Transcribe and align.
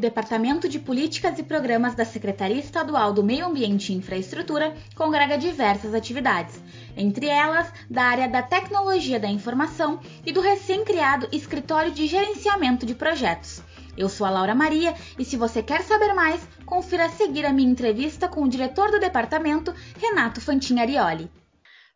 Departamento 0.00 0.68
de 0.68 0.78
Políticas 0.78 1.38
e 1.38 1.42
Programas 1.42 1.94
da 1.94 2.04
Secretaria 2.04 2.58
Estadual 2.58 3.12
do 3.12 3.22
Meio 3.22 3.46
Ambiente 3.46 3.92
e 3.92 3.96
Infraestrutura 3.96 4.74
congrega 4.96 5.36
diversas 5.36 5.94
atividades, 5.94 6.60
entre 6.96 7.26
elas 7.26 7.70
da 7.88 8.02
área 8.02 8.26
da 8.26 8.42
Tecnologia 8.42 9.20
da 9.20 9.28
Informação 9.28 10.00
e 10.24 10.32
do 10.32 10.40
recém-criado 10.40 11.28
Escritório 11.30 11.92
de 11.92 12.06
Gerenciamento 12.06 12.86
de 12.86 12.94
Projetos. 12.94 13.62
Eu 13.96 14.08
sou 14.08 14.26
a 14.26 14.30
Laura 14.30 14.54
Maria 14.54 14.94
e 15.18 15.24
se 15.24 15.36
você 15.36 15.62
quer 15.62 15.82
saber 15.82 16.14
mais, 16.14 16.40
confira 16.64 17.04
a 17.04 17.10
seguir 17.10 17.44
a 17.44 17.52
minha 17.52 17.70
entrevista 17.70 18.26
com 18.26 18.42
o 18.42 18.48
diretor 18.48 18.90
do 18.90 18.98
departamento, 18.98 19.74
Renato 20.00 20.40
Fantinarioli. 20.40 21.30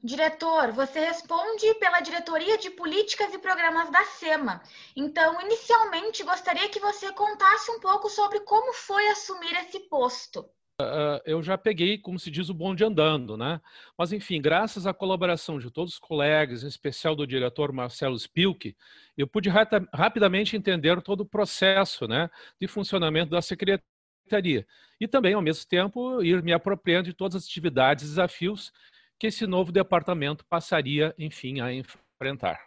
Diretor, 0.05 0.71
você 0.73 1.01
responde 1.01 1.73
pela 1.77 2.01
Diretoria 2.01 2.59
de 2.59 2.69
Políticas 2.69 3.33
e 3.33 3.39
Programas 3.39 3.91
da 3.91 4.05
SEMA. 4.05 4.61
Então, 4.95 5.41
inicialmente, 5.41 6.23
gostaria 6.23 6.69
que 6.69 6.79
você 6.79 7.11
contasse 7.15 7.71
um 7.71 7.81
pouco 7.81 8.11
sobre 8.11 8.41
como 8.41 8.75
foi 8.75 9.07
assumir 9.09 9.55
esse 9.55 9.81
posto. 9.89 10.41
Uh, 10.79 11.23
eu 11.25 11.43
já 11.43 11.57
peguei, 11.57 11.97
como 11.97 12.19
se 12.19 12.31
diz, 12.31 12.51
o 12.51 12.55
bonde 12.55 12.85
andando, 12.85 13.35
né? 13.35 13.63
Mas, 13.97 14.13
enfim, 14.13 14.43
graças 14.43 14.87
à 14.87 14.93
colaboração 14.93 15.59
de 15.59 15.71
todos 15.71 15.95
os 15.95 15.99
colegas, 15.99 16.65
em 16.65 16.69
especial 16.69 17.17
do 17.17 17.27
diretor 17.27 17.73
Marcelo 17.73 18.19
Spilk, 18.19 18.77
eu 19.17 19.27
pude 19.27 19.49
rapidamente 19.49 20.55
entender 20.55 21.01
todo 21.01 21.23
o 21.23 21.27
processo 21.27 22.07
né, 22.07 22.29
de 22.61 22.69
funcionamento 22.69 23.31
da 23.31 23.41
secretaria. 23.41 24.67
E 25.01 25.09
também, 25.09 25.33
ao 25.33 25.41
mesmo 25.41 25.67
tempo, 25.67 26.23
ir 26.23 26.43
me 26.43 26.53
apropriando 26.53 27.09
de 27.09 27.15
todas 27.15 27.37
as 27.37 27.45
atividades 27.45 28.05
e 28.05 28.09
desafios 28.09 28.71
que 29.19 29.27
esse 29.27 29.47
novo 29.47 29.73
departamento 29.73 30.45
passaria, 30.45 31.15
enfim, 31.19 31.61
a 31.61 31.73
enfrentar. 31.73 32.61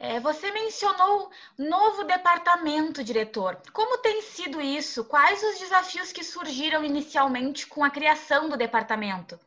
É, 0.00 0.20
você 0.20 0.52
mencionou 0.52 1.28
novo 1.58 2.04
departamento, 2.04 3.02
diretor. 3.02 3.60
Como 3.72 3.98
tem 3.98 4.22
sido 4.22 4.60
isso? 4.60 5.04
Quais 5.04 5.42
os 5.42 5.58
desafios 5.58 6.12
que 6.12 6.22
surgiram 6.22 6.84
inicialmente 6.84 7.66
com 7.66 7.82
a 7.82 7.90
criação 7.90 8.48
do 8.48 8.56
departamento? 8.56 9.38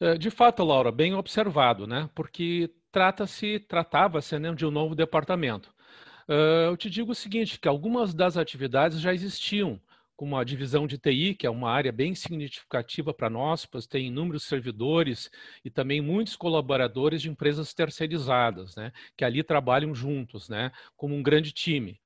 É, 0.00 0.16
de 0.16 0.30
fato, 0.30 0.62
Laura, 0.62 0.92
bem 0.92 1.14
observado, 1.14 1.84
né? 1.84 2.08
Porque 2.14 2.72
trata-se, 2.92 3.58
tratava-se 3.58 4.38
né, 4.38 4.54
de 4.54 4.64
um 4.64 4.70
novo 4.70 4.94
departamento. 4.94 5.74
Uh, 6.28 6.70
eu 6.70 6.76
te 6.76 6.88
digo 6.88 7.12
o 7.12 7.14
seguinte, 7.14 7.58
que 7.58 7.66
algumas 7.66 8.14
das 8.14 8.36
atividades 8.36 9.00
já 9.00 9.12
existiam 9.12 9.80
como 10.18 10.36
a 10.36 10.42
divisão 10.42 10.84
de 10.84 10.98
TI, 10.98 11.32
que 11.32 11.46
é 11.46 11.50
uma 11.50 11.70
área 11.70 11.92
bem 11.92 12.12
significativa 12.12 13.14
para 13.14 13.30
nós, 13.30 13.64
pois 13.64 13.86
tem 13.86 14.08
inúmeros 14.08 14.42
servidores 14.42 15.30
e 15.64 15.70
também 15.70 16.00
muitos 16.00 16.34
colaboradores 16.34 17.22
de 17.22 17.30
empresas 17.30 17.72
terceirizadas, 17.72 18.74
né, 18.74 18.90
que 19.16 19.24
ali 19.24 19.44
trabalham 19.44 19.94
juntos, 19.94 20.48
né, 20.48 20.72
como 20.96 21.14
um 21.14 21.22
grande 21.22 21.52
time. 21.52 22.00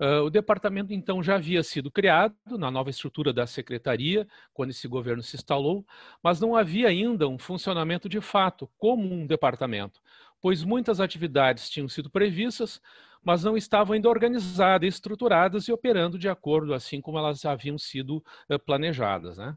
Uh, 0.00 0.24
o 0.24 0.30
departamento, 0.30 0.92
então, 0.92 1.22
já 1.22 1.36
havia 1.36 1.62
sido 1.62 1.88
criado 1.88 2.34
na 2.58 2.68
nova 2.68 2.90
estrutura 2.90 3.32
da 3.32 3.46
secretaria, 3.46 4.26
quando 4.52 4.70
esse 4.70 4.88
governo 4.88 5.22
se 5.22 5.36
instalou, 5.36 5.86
mas 6.20 6.40
não 6.40 6.56
havia 6.56 6.88
ainda 6.88 7.28
um 7.28 7.38
funcionamento 7.38 8.08
de 8.08 8.20
fato 8.20 8.68
como 8.76 9.14
um 9.14 9.24
departamento, 9.24 10.00
pois 10.40 10.64
muitas 10.64 10.98
atividades 10.98 11.70
tinham 11.70 11.88
sido 11.88 12.10
previstas, 12.10 12.80
mas 13.24 13.44
não 13.44 13.56
estavam 13.56 13.94
ainda 13.94 14.08
organizadas, 14.08 14.94
estruturadas 14.94 15.68
e 15.68 15.72
operando 15.72 16.18
de 16.18 16.28
acordo 16.28 16.74
assim 16.74 17.00
como 17.00 17.18
elas 17.18 17.44
haviam 17.44 17.78
sido 17.78 18.22
eh, 18.48 18.58
planejadas. 18.58 19.38
Né? 19.38 19.56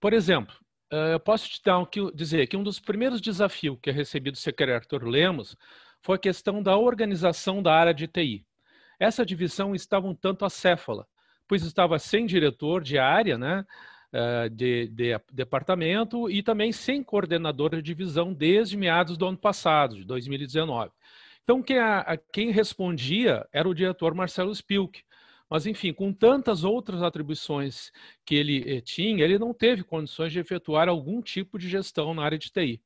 Por 0.00 0.12
exemplo, 0.12 0.54
eh, 0.90 1.14
eu 1.14 1.20
posso 1.20 1.48
te 1.48 1.60
dar, 1.64 1.84
dizer 2.14 2.46
que 2.46 2.56
um 2.56 2.62
dos 2.62 2.78
primeiros 2.78 3.20
desafios 3.20 3.78
que 3.82 3.90
eu 3.90 3.94
recebi 3.94 4.30
do 4.30 4.38
secretário 4.38 4.76
Arthur 4.76 5.04
Lemos 5.04 5.56
foi 6.00 6.16
a 6.16 6.20
questão 6.20 6.62
da 6.62 6.76
organização 6.76 7.62
da 7.62 7.74
área 7.74 7.94
de 7.94 8.06
TI. 8.06 8.46
Essa 9.00 9.24
divisão 9.26 9.74
estava 9.74 10.06
um 10.06 10.14
tanto 10.14 10.44
acéfala, 10.44 11.06
pois 11.48 11.62
estava 11.64 11.98
sem 11.98 12.26
diretor 12.26 12.82
de 12.82 12.98
área, 12.98 13.36
né, 13.36 13.64
eh, 14.12 14.48
de, 14.48 14.88
de, 14.88 15.20
departamento 15.32 16.30
e 16.30 16.42
também 16.42 16.70
sem 16.70 17.02
coordenador 17.02 17.70
de 17.74 17.82
divisão 17.82 18.32
desde 18.32 18.76
meados 18.76 19.16
do 19.16 19.26
ano 19.26 19.36
passado, 19.36 19.96
de 19.96 20.04
2019. 20.04 20.92
Então, 21.44 21.62
quem, 21.62 21.78
a, 21.78 22.18
quem 22.32 22.50
respondia 22.50 23.46
era 23.52 23.68
o 23.68 23.74
diretor 23.74 24.14
Marcelo 24.14 24.50
Spilk. 24.50 25.02
Mas, 25.48 25.66
enfim, 25.66 25.92
com 25.92 26.12
tantas 26.12 26.64
outras 26.64 27.02
atribuições 27.02 27.92
que 28.24 28.34
ele 28.34 28.64
eh, 28.66 28.80
tinha, 28.80 29.22
ele 29.22 29.38
não 29.38 29.52
teve 29.52 29.84
condições 29.84 30.32
de 30.32 30.40
efetuar 30.40 30.88
algum 30.88 31.20
tipo 31.20 31.58
de 31.58 31.68
gestão 31.68 32.14
na 32.14 32.24
área 32.24 32.38
de 32.38 32.50
TI. 32.50 32.80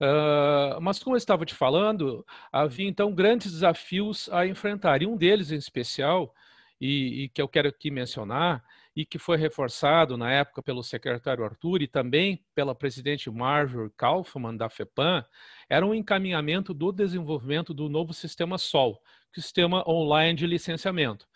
Uh, 0.00 0.80
mas, 0.80 1.02
como 1.02 1.16
eu 1.16 1.18
estava 1.18 1.44
te 1.44 1.54
falando, 1.54 2.24
havia 2.52 2.86
então 2.88 3.12
grandes 3.12 3.50
desafios 3.50 4.28
a 4.30 4.46
enfrentar. 4.46 5.02
E 5.02 5.06
um 5.06 5.16
deles, 5.16 5.50
em 5.50 5.56
especial, 5.56 6.32
e, 6.80 7.24
e 7.24 7.28
que 7.30 7.42
eu 7.42 7.48
quero 7.48 7.68
aqui 7.68 7.90
mencionar, 7.90 8.62
e 8.98 9.06
que 9.06 9.16
foi 9.16 9.36
reforçado 9.36 10.16
na 10.16 10.28
época 10.28 10.60
pelo 10.60 10.82
secretário 10.82 11.44
Arthur 11.44 11.82
e 11.82 11.86
também 11.86 12.44
pela 12.52 12.74
presidente 12.74 13.30
Marjorie 13.30 13.92
Kaufmann 13.96 14.56
da 14.56 14.68
FEPAM, 14.68 15.24
era 15.70 15.86
um 15.86 15.94
encaminhamento 15.94 16.74
do 16.74 16.90
desenvolvimento 16.90 17.72
do 17.72 17.88
novo 17.88 18.12
sistema 18.12 18.58
SOL, 18.58 19.00
sistema 19.32 19.88
online 19.88 20.36
de 20.36 20.48
licenciamento, 20.48 21.28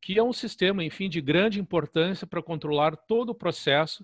que 0.00 0.18
é 0.18 0.22
um 0.22 0.32
sistema, 0.32 0.82
enfim, 0.82 1.10
de 1.10 1.20
grande 1.20 1.60
importância 1.60 2.26
para 2.26 2.42
controlar 2.42 2.96
todo 2.96 3.28
o 3.28 3.34
processo 3.34 4.02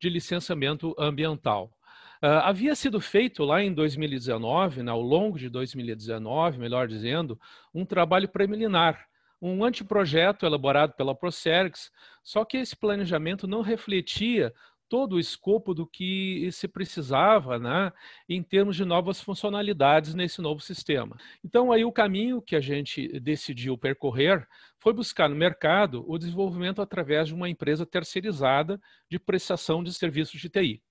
de 0.00 0.08
licenciamento 0.08 0.94
ambiental. 0.96 1.76
Uh, 2.22 2.44
havia 2.44 2.76
sido 2.76 3.00
feito 3.00 3.42
lá 3.42 3.60
em 3.60 3.74
2019, 3.74 4.84
né, 4.84 4.92
ao 4.92 5.02
longo 5.02 5.36
de 5.36 5.48
2019, 5.48 6.58
melhor 6.58 6.86
dizendo, 6.86 7.36
um 7.74 7.84
trabalho 7.84 8.28
preliminar 8.28 9.04
um 9.42 9.64
anteprojeto 9.64 10.46
elaborado 10.46 10.92
pela 10.92 11.16
Procerx, 11.16 11.90
só 12.22 12.44
que 12.44 12.58
esse 12.58 12.76
planejamento 12.76 13.48
não 13.48 13.60
refletia 13.60 14.54
todo 14.88 15.14
o 15.14 15.18
escopo 15.18 15.74
do 15.74 15.86
que 15.86 16.48
se 16.52 16.68
precisava 16.68 17.58
né, 17.58 17.90
em 18.28 18.42
termos 18.42 18.76
de 18.76 18.84
novas 18.84 19.20
funcionalidades 19.20 20.14
nesse 20.14 20.40
novo 20.40 20.60
sistema. 20.60 21.16
Então, 21.42 21.72
aí 21.72 21.84
o 21.84 21.90
caminho 21.90 22.42
que 22.42 22.54
a 22.54 22.60
gente 22.60 23.08
decidiu 23.18 23.76
percorrer 23.76 24.46
foi 24.78 24.92
buscar 24.92 25.28
no 25.28 25.34
mercado 25.34 26.04
o 26.06 26.18
desenvolvimento 26.18 26.82
através 26.82 27.28
de 27.28 27.34
uma 27.34 27.48
empresa 27.48 27.86
terceirizada 27.86 28.78
de 29.08 29.18
prestação 29.18 29.82
de 29.82 29.92
serviços 29.94 30.38
de 30.38 30.50
TI. 30.50 30.82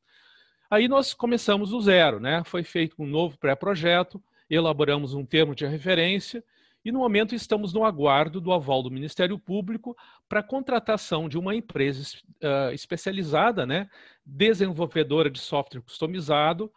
Aí 0.70 0.88
nós 0.88 1.14
começamos 1.14 1.70
do 1.70 1.80
zero, 1.80 2.20
né? 2.20 2.42
Foi 2.44 2.64
feito 2.64 2.96
um 2.98 3.06
novo 3.06 3.38
pré-projeto, 3.38 4.22
elaboramos 4.50 5.14
um 5.14 5.24
termo 5.26 5.54
de 5.54 5.66
referência 5.66 6.44
e 6.84 6.92
no 6.92 7.00
momento 7.00 7.36
estamos 7.36 7.74
no 7.74 7.86
aguardo 7.86 8.42
do 8.42 8.52
aval 8.52 8.82
do 8.82 8.90
Ministério 8.90 9.38
Público 9.38 9.96
para 10.28 10.40
a 10.40 10.44
contratação 10.44 11.30
de 11.30 11.38
uma 11.38 11.56
empresa 11.56 12.18
uh, 12.44 12.74
especializada, 12.74 13.66
né, 13.66 13.88
desenvolvedora 14.26 15.30
de 15.30 15.40
software 15.40 15.82
customizado, 15.82 16.72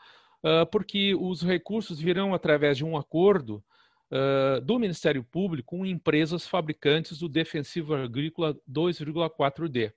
uh, 0.45 0.67
porque 0.71 1.15
os 1.15 1.43
recursos 1.43 1.99
virão 1.99 2.35
através 2.35 2.77
de 2.77 2.85
um 2.85 2.97
acordo 2.97 3.65
uh, 4.11 4.61
do 4.61 4.79
Ministério 4.79 5.25
Público 5.25 5.77
com 5.77 5.87
empresas 5.87 6.47
fabricantes 6.47 7.19
do 7.19 7.29
defensivo 7.29 7.95
agrícola 7.95 8.55
2,4D. 8.71 9.93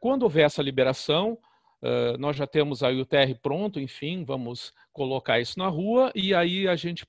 quando 0.00 0.22
houver 0.22 0.44
essa 0.44 0.62
liberação, 0.62 1.38
nós 2.18 2.34
já 2.34 2.46
temos 2.46 2.82
aí 2.82 2.98
o 2.98 3.04
TR 3.04 3.34
pronto, 3.42 3.78
enfim, 3.78 4.24
vamos 4.24 4.72
colocar 4.90 5.38
isso 5.38 5.58
na 5.58 5.68
rua 5.68 6.10
e 6.14 6.34
aí 6.34 6.66
a 6.66 6.74
gente 6.76 7.06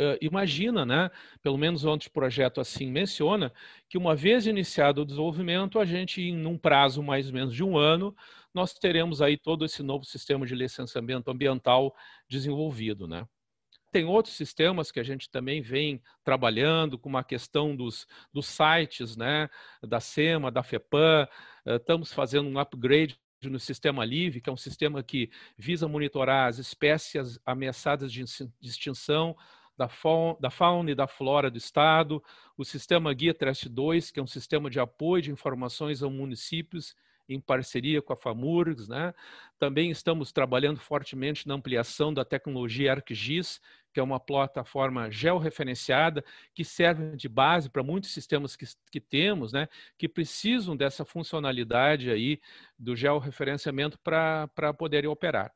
Uh, 0.00 0.18
imagina, 0.20 0.84
né, 0.84 1.08
pelo 1.40 1.56
menos 1.56 1.84
o 1.84 1.90
anteprojeto 1.90 2.60
assim 2.60 2.90
menciona, 2.90 3.52
que 3.88 3.96
uma 3.96 4.14
vez 4.16 4.44
iniciado 4.44 5.02
o 5.02 5.04
desenvolvimento, 5.04 5.78
a 5.78 5.84
gente, 5.84 6.20
em 6.20 6.46
um 6.46 6.58
prazo 6.58 7.00
mais 7.00 7.28
ou 7.28 7.32
menos 7.32 7.54
de 7.54 7.62
um 7.62 7.78
ano, 7.78 8.14
nós 8.52 8.74
teremos 8.74 9.22
aí 9.22 9.36
todo 9.36 9.64
esse 9.64 9.82
novo 9.82 10.04
sistema 10.04 10.44
de 10.44 10.54
licenciamento 10.54 11.30
ambiental 11.30 11.94
desenvolvido. 12.28 13.06
Né? 13.06 13.24
Tem 13.92 14.04
outros 14.04 14.34
sistemas 14.34 14.90
que 14.90 14.98
a 14.98 15.04
gente 15.04 15.30
também 15.30 15.62
vem 15.62 16.02
trabalhando, 16.24 16.98
como 16.98 17.16
a 17.16 17.22
questão 17.22 17.76
dos, 17.76 18.04
dos 18.32 18.46
sites 18.46 19.16
né, 19.16 19.48
da 19.80 20.00
SEMA, 20.00 20.50
da 20.50 20.64
FEPAM, 20.64 21.28
estamos 21.64 22.12
fazendo 22.12 22.48
um 22.48 22.58
upgrade 22.58 23.16
no 23.48 23.60
sistema 23.60 24.04
LIVE, 24.04 24.40
que 24.40 24.50
é 24.50 24.52
um 24.52 24.56
sistema 24.56 25.02
que 25.02 25.30
visa 25.56 25.86
monitorar 25.86 26.48
as 26.48 26.58
espécies 26.58 27.38
ameaçadas 27.44 28.12
de 28.12 28.24
extinção 28.62 29.36
da 29.76 29.88
fauna, 29.88 30.90
e 30.90 30.94
da 30.94 31.06
flora 31.06 31.50
do 31.50 31.58
Estado, 31.58 32.22
o 32.56 32.64
sistema 32.64 33.12
Guia 33.12 33.34
Trest 33.34 33.68
2, 33.68 34.10
que 34.10 34.20
é 34.20 34.22
um 34.22 34.26
sistema 34.26 34.70
de 34.70 34.78
apoio 34.78 35.22
de 35.22 35.30
informações 35.30 36.02
a 36.02 36.08
municípios 36.08 36.94
em 37.28 37.40
parceria 37.40 38.02
com 38.02 38.12
a 38.12 38.16
FAMURGS. 38.16 38.88
Né? 38.88 39.14
Também 39.58 39.90
estamos 39.90 40.32
trabalhando 40.32 40.78
fortemente 40.78 41.48
na 41.48 41.54
ampliação 41.54 42.12
da 42.12 42.24
tecnologia 42.24 42.92
ArcGIS, 42.92 43.60
que 43.92 44.00
é 44.00 44.02
uma 44.02 44.18
plataforma 44.18 45.10
georreferenciada 45.10 46.24
que 46.52 46.64
serve 46.64 47.16
de 47.16 47.28
base 47.28 47.70
para 47.70 47.82
muitos 47.82 48.10
sistemas 48.10 48.56
que, 48.56 48.66
que 48.90 49.00
temos, 49.00 49.52
né, 49.52 49.68
que 49.96 50.08
precisam 50.08 50.76
dessa 50.76 51.04
funcionalidade 51.04 52.10
aí 52.10 52.40
do 52.76 52.96
georreferenciamento 52.96 53.96
para 54.00 54.74
poderem 54.76 55.08
operar. 55.08 55.54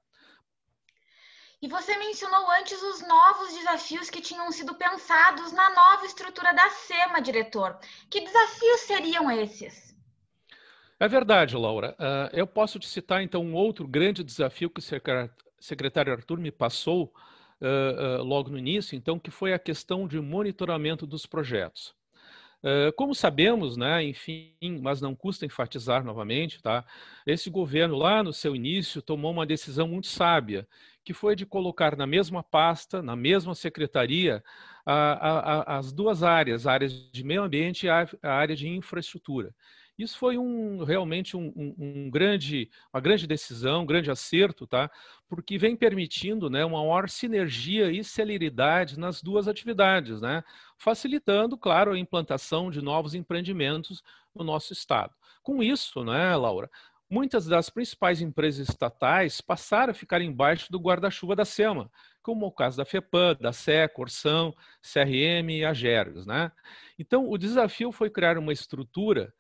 E 1.61 1.67
você 1.67 1.97
mencionou 1.97 2.49
antes 2.53 2.81
os 2.81 3.07
novos 3.07 3.53
desafios 3.53 4.09
que 4.09 4.21
tinham 4.21 4.51
sido 4.53 4.77
pensados 4.77 5.51
na 5.51 5.69
nova 5.71 6.07
estrutura 6.07 6.55
da 6.55 6.71
SEMA, 6.71 7.21
diretor. 7.21 7.77
Que 8.09 8.21
desafios 8.21 8.81
seriam 8.83 9.29
esses? 9.29 9.89
É 11.01 11.09
verdade, 11.09 11.57
Laura. 11.57 11.97
Uh, 11.99 12.37
eu 12.37 12.47
posso 12.47 12.79
te 12.79 12.87
citar, 12.89 13.23
então, 13.23 13.43
um 13.45 13.55
outro 13.55 13.89
grande 13.89 14.23
desafio 14.23 14.71
que 14.71 14.81
o 14.81 15.31
secretário 15.59 16.13
Arthur 16.13 16.39
me 16.39 16.53
passou 16.53 17.13
uh, 17.61 18.21
uh, 18.21 18.23
logo 18.23 18.51
no 18.51 18.59
início, 18.59 18.97
então, 18.97 19.19
que 19.19 19.31
foi 19.31 19.53
a 19.53 19.59
questão 19.59 20.07
de 20.07 20.21
monitoramento 20.21 21.07
dos 21.07 21.27
projetos. 21.27 21.97
Como 22.97 23.15
sabemos, 23.15 23.77
né, 23.77 24.03
enfim, 24.03 24.53
mas 24.83 25.01
não 25.01 25.15
custa 25.15 25.47
enfatizar 25.47 26.03
novamente, 26.03 26.61
tá? 26.61 26.85
Esse 27.25 27.49
governo 27.49 27.97
lá 27.97 28.21
no 28.21 28.33
seu 28.33 28.57
início 28.57 29.01
tomou 29.01 29.31
uma 29.31 29.47
decisão 29.47 29.87
muito 29.87 30.09
sábia, 30.09 30.67
que 31.09 31.15
foi 31.15 31.35
de 31.35 31.47
colocar 31.47 31.97
na 31.97 32.07
mesma 32.07 32.43
pasta, 32.43 33.01
na 33.01 33.17
mesma 33.17 33.55
secretaria, 33.55 34.45
a, 34.85 34.93
a, 34.93 35.39
a, 35.39 35.79
as 35.79 35.91
duas 35.91 36.23
áreas, 36.23 36.67
a 36.67 36.73
área 36.73 36.87
de 36.87 37.25
meio 37.25 37.45
ambiente 37.45 37.87
e 37.87 37.89
a, 37.89 38.07
área 38.23 38.55
de 38.55 38.69
infraestrutura. 38.69 39.55
Isso 39.99 40.19
foi 40.19 40.37
um, 40.37 40.85
realmente 40.85 41.35
um, 41.35 41.51
um, 41.57 41.75
um, 41.79 42.11
grande, 42.11 42.69
uma 42.93 43.01
grande 43.01 43.27
decisão, 43.27 43.85
um 43.85 43.87
grande 43.87 44.11
acerto, 44.11 44.67
tá? 44.67 44.91
porque 45.27 45.57
vem 45.57 45.75
permitindo 45.75 46.51
né, 46.51 46.63
uma 46.63 46.81
maior 46.81 47.09
sinergia 47.09 47.91
e 47.91 48.05
celeridade 48.05 48.99
nas 48.99 49.23
duas 49.23 49.49
atividades, 49.49 50.21
né? 50.21 50.45
facilitando, 50.77 51.57
claro, 51.57 51.93
a 51.93 51.99
implantação 51.99 52.71
de 52.71 52.83
novos 52.83 53.15
empreendimentos 53.15 54.03
no 54.35 54.45
nosso 54.45 54.75
estado. 54.75 55.15
Com 55.43 55.63
isso, 55.63 56.05
né, 56.05 56.37
Laura, 56.37 56.69
muitas 57.11 57.47
das 57.47 57.71
principais 57.71 58.21
empresas 58.21 58.69
estatais 58.69 59.41
passaram 59.41 59.91
a 59.93 59.95
ficar 59.95 60.21
embaixo 60.21 60.71
do 60.71 60.79
guarda-chuva 60.79 61.35
da 61.35 61.45
SEMA, 61.45 61.91
como 62.23 62.47
o 62.47 62.53
caso 62.53 62.77
da 62.77 62.85
FEPAM, 62.85 63.37
da 63.41 63.53
SE, 63.53 63.89
Corsão, 63.95 64.55
CRM 64.83 65.51
e 65.51 65.65
a 65.65 65.73
Gergs. 65.73 66.27
Né? 66.27 66.53
Então, 66.99 67.29
o 67.29 67.39
desafio 67.39 67.91
foi 67.91 68.11
criar 68.11 68.37
uma 68.37 68.53
estrutura, 68.53 69.33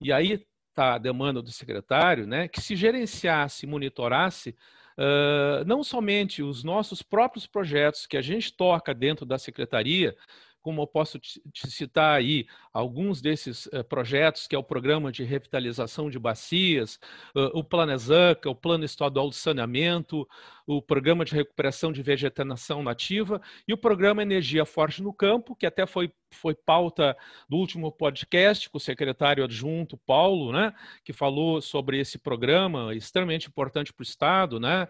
e 0.00 0.12
aí 0.12 0.44
está 0.70 0.94
a 0.94 0.98
demanda 0.98 1.42
do 1.42 1.52
secretário, 1.52 2.26
né, 2.26 2.48
que 2.48 2.60
se 2.60 2.74
gerenciasse, 2.74 3.66
monitorasse 3.66 4.56
uh, 4.96 5.64
não 5.66 5.84
somente 5.84 6.42
os 6.42 6.64
nossos 6.64 7.02
próprios 7.02 7.46
projetos 7.46 8.06
que 8.06 8.16
a 8.16 8.22
gente 8.22 8.56
toca 8.56 8.94
dentro 8.94 9.26
da 9.26 9.38
secretaria, 9.38 10.16
como 10.62 10.82
eu 10.82 10.86
posso 10.86 11.18
te, 11.18 11.42
citar 11.54 12.16
aí 12.16 12.46
alguns 12.72 13.20
desses 13.20 13.66
uh, 13.66 13.84
projetos, 13.84 14.46
que 14.46 14.54
é 14.54 14.58
o 14.58 14.64
Programa 14.64 15.12
de 15.12 15.24
Revitalização 15.24 16.08
de 16.08 16.18
Bacias, 16.18 16.98
o 17.34 17.62
Planezanca, 17.64 18.48
o 18.48 18.54
Plano 18.54 18.84
Estadual 18.84 19.28
de 19.28 19.36
Saneamento, 19.36 20.26
o 20.66 20.80
Programa 20.80 21.24
de 21.24 21.34
Recuperação 21.34 21.92
de 21.92 22.02
Vegetação 22.02 22.82
Nativa 22.82 23.40
e 23.66 23.72
o 23.72 23.78
Programa 23.78 24.22
Energia 24.22 24.64
Forte 24.64 25.02
no 25.02 25.12
Campo, 25.12 25.54
que 25.56 25.66
até 25.66 25.86
foi, 25.86 26.12
foi 26.36 26.54
pauta 26.54 27.16
do 27.48 27.56
último 27.56 27.90
podcast 27.90 28.68
com 28.70 28.78
o 28.78 28.80
secretário 28.80 29.44
adjunto 29.44 29.96
Paulo, 30.06 30.52
né, 30.52 30.72
que 31.04 31.12
falou 31.12 31.60
sobre 31.60 31.98
esse 31.98 32.18
programa 32.18 32.94
extremamente 32.94 33.48
importante 33.48 33.92
para 33.92 34.02
o 34.02 34.04
Estado. 34.04 34.58
Né? 34.58 34.86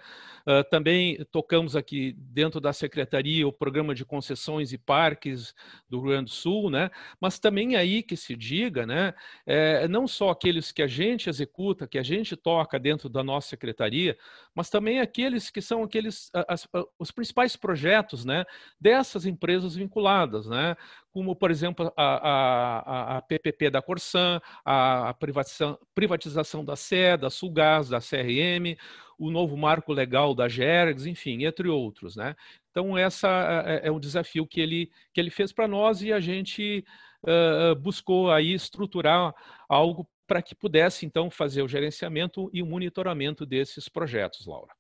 Uh, 0.47 0.65
também 0.71 1.25
tocamos 1.31 1.77
aqui 1.77 2.15
dentro 2.17 2.61
da 2.61 2.73
Secretaria 2.73 3.47
o 3.47 3.53
Programa 3.53 3.95
de 3.95 4.05
Concessões 4.05 4.73
e 4.73 4.79
Parques 4.79 5.55
do 5.89 5.99
Rio 5.99 6.09
Grande 6.09 6.31
do 6.31 6.35
Sul, 6.35 6.71
né? 6.71 6.91
mas 7.21 7.39
também 7.39 7.77
aí 7.77 8.03
que 8.03 8.17
se 8.17 8.37
diga, 8.37 8.87
né, 8.87 9.15
é, 9.47 9.87
não 9.89 10.07
só 10.07 10.31
aqueles 10.31 10.73
que 10.73 10.83
a 10.83 10.87
gente 10.87 11.29
executa, 11.29 11.87
que 11.87 11.99
a 11.99 12.03
gente 12.03 12.37
toca 12.37 12.79
dentro 12.79 13.09
da 13.09 13.23
nossa 13.23 13.49
Secretaria, 13.49 14.17
mas 14.55 14.71
também 14.71 15.01
aqueles 15.01 15.51
que 15.51 15.61
são 15.61 15.83
aqueles 15.83 16.31
as, 16.49 16.67
os 16.99 17.11
principais 17.11 17.57
projetos 17.57 18.25
né, 18.25 18.45
dessas 18.81 19.27
empresas 19.27 19.75
vinculadas, 19.75 20.47
né, 20.47 20.77
como, 21.13 21.37
por 21.37 21.51
exemplo, 21.51 21.93
a, 21.95 22.05
a, 22.05 23.17
a 23.19 23.23
PPP 23.23 23.71
da 23.71 23.83
Corsan, 23.83 24.41
a 24.65 25.15
privatização, 25.15 25.79
privatização 25.95 26.65
da 26.65 26.75
SE, 26.75 27.17
da 27.19 27.29
Sulgás, 27.29 27.91
da 27.91 28.01
CRM, 28.01 28.77
o 29.19 29.31
novo 29.31 29.57
marco 29.57 29.93
legal 29.93 30.35
da 30.35 30.49
GERGS, 30.49 31.07
enfim, 31.07 31.45
entre 31.45 31.69
outros. 31.69 32.17
Né? 32.17 32.35
Então, 32.71 32.97
essa 32.97 33.29
é, 33.67 33.89
é 33.89 33.93
um 33.93 34.01
desafio 34.01 34.47
que 34.47 34.61
ele, 34.61 34.91
que 35.13 35.21
ele 35.21 35.31
fez 35.31 35.53
para 35.53 35.69
nós 35.69 36.01
e 36.01 36.13
a 36.13 36.19
gente 36.19 36.85
uh, 37.25 37.75
buscou 37.77 38.31
aí 38.31 38.55
estruturar 38.55 39.35
algo 39.69 40.09
para 40.27 40.41
que 40.41 40.55
pudesse, 40.55 41.05
então, 41.05 41.31
fazer 41.31 41.63
o 41.63 41.69
gerenciamento 41.69 42.49
e 42.55 42.63
o 42.63 42.67
monitoramento 42.67 43.45
desses 43.45 43.87
projetos, 43.87 44.47
Laura. 44.47 44.75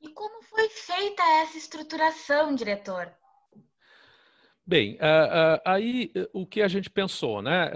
E 0.00 0.08
como 0.08 0.42
foi 0.42 0.70
feita 0.70 1.22
essa 1.42 1.58
estruturação, 1.58 2.54
diretor? 2.54 3.12
Bem, 4.68 4.94
uh, 4.94 4.96
uh, 4.96 5.60
aí 5.64 6.10
uh, 6.16 6.40
o 6.40 6.44
que 6.44 6.60
a 6.60 6.66
gente 6.66 6.90
pensou, 6.90 7.40
né? 7.40 7.70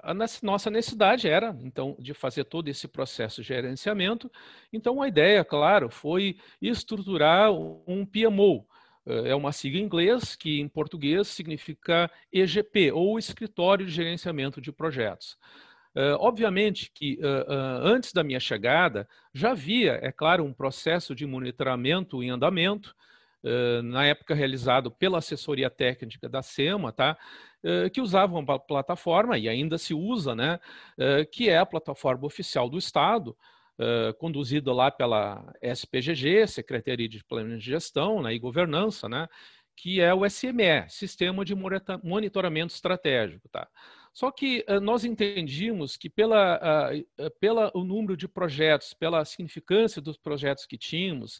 a 0.00 0.14
nossa 0.14 0.70
necessidade 0.70 1.28
era, 1.28 1.56
então, 1.62 1.96
de 1.98 2.14
fazer 2.14 2.44
todo 2.44 2.68
esse 2.68 2.86
processo 2.86 3.42
de 3.42 3.48
gerenciamento. 3.48 4.30
Então, 4.72 5.02
a 5.02 5.08
ideia, 5.08 5.44
claro, 5.44 5.90
foi 5.90 6.36
estruturar 6.62 7.52
um 7.52 8.06
PMO, 8.06 8.64
é 9.06 9.34
uma 9.34 9.50
sigla 9.50 9.80
em 9.80 9.84
inglês 9.84 10.36
que 10.36 10.60
em 10.60 10.68
português 10.68 11.26
significa 11.28 12.10
EGP, 12.32 12.92
ou 12.92 13.18
Escritório 13.18 13.84
de 13.84 13.92
Gerenciamento 13.92 14.60
de 14.60 14.70
Projetos. 14.70 15.36
Uh, 15.96 16.18
obviamente 16.18 16.90
que 16.92 17.20
uh, 17.22 17.52
uh, 17.52 17.86
antes 17.86 18.12
da 18.12 18.24
minha 18.24 18.40
chegada 18.40 19.08
já 19.32 19.52
havia, 19.52 20.00
é 20.02 20.10
claro, 20.10 20.42
um 20.42 20.52
processo 20.52 21.14
de 21.14 21.24
monitoramento 21.24 22.20
em 22.20 22.30
andamento, 22.30 22.96
na 23.82 24.06
época 24.06 24.34
realizado 24.34 24.90
pela 24.90 25.18
assessoria 25.18 25.68
técnica 25.68 26.28
da 26.28 26.42
SEMA, 26.42 26.92
tá? 26.92 27.16
que 27.92 28.00
usava 28.00 28.38
uma 28.38 28.58
plataforma, 28.58 29.38
e 29.38 29.48
ainda 29.48 29.78
se 29.78 29.94
usa, 29.94 30.34
né? 30.34 30.58
que 31.30 31.48
é 31.48 31.58
a 31.58 31.66
plataforma 31.66 32.26
oficial 32.26 32.68
do 32.68 32.78
Estado, 32.78 33.36
conduzido 34.18 34.72
lá 34.72 34.90
pela 34.90 35.52
SPGG, 35.62 36.46
Secretaria 36.46 37.08
de 37.08 37.24
Plano 37.24 37.58
de 37.58 37.64
Gestão 37.64 38.22
né, 38.22 38.34
e 38.34 38.38
Governança, 38.38 39.08
né, 39.08 39.28
que 39.76 40.00
é 40.00 40.14
o 40.14 40.24
SME, 40.28 40.88
Sistema 40.88 41.44
de 41.44 41.54
Monitoramento 42.02 42.72
Estratégico. 42.72 43.48
Tá? 43.48 43.68
Só 44.14 44.30
que 44.30 44.64
uh, 44.68 44.80
nós 44.80 45.04
entendíamos 45.04 45.96
que 45.96 46.08
pela, 46.08 46.56
uh, 46.56 47.30
pela 47.40 47.72
o 47.74 47.82
número 47.82 48.16
de 48.16 48.28
projetos, 48.28 48.94
pela 48.94 49.24
significância 49.24 50.00
dos 50.00 50.16
projetos 50.16 50.66
que 50.66 50.78
tínhamos, 50.78 51.38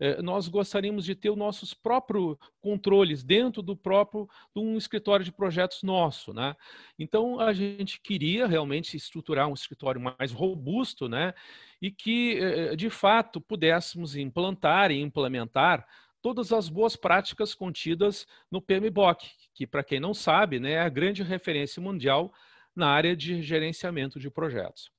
uh, 0.00 0.20
nós 0.24 0.48
gostaríamos 0.48 1.04
de 1.04 1.14
ter 1.14 1.30
os 1.30 1.36
nossos 1.36 1.72
próprios 1.72 2.36
controles 2.60 3.22
dentro 3.22 3.62
do 3.62 3.76
próprio 3.76 4.28
de 4.52 4.60
um 4.60 4.76
escritório 4.76 5.24
de 5.24 5.30
projetos 5.30 5.84
nosso, 5.84 6.34
né? 6.34 6.56
Então 6.98 7.38
a 7.38 7.52
gente 7.52 8.00
queria 8.00 8.48
realmente 8.48 8.96
estruturar 8.96 9.46
um 9.46 9.54
escritório 9.54 10.00
mais 10.00 10.32
robusto, 10.32 11.08
né? 11.08 11.32
E 11.80 11.92
que 11.92 12.74
de 12.74 12.90
fato 12.90 13.40
pudéssemos 13.40 14.16
implantar 14.16 14.90
e 14.90 15.00
implementar 15.00 15.86
todas 16.26 16.52
as 16.52 16.68
boas 16.68 16.96
práticas 16.96 17.54
contidas 17.54 18.26
no 18.50 18.60
PMBOK, 18.60 19.30
que, 19.54 19.64
para 19.64 19.84
quem 19.84 20.00
não 20.00 20.12
sabe, 20.12 20.58
né, 20.58 20.72
é 20.72 20.80
a 20.80 20.88
grande 20.88 21.22
referência 21.22 21.80
mundial 21.80 22.34
na 22.74 22.88
área 22.88 23.14
de 23.14 23.40
gerenciamento 23.42 24.18
de 24.18 24.28
projetos. 24.28 24.90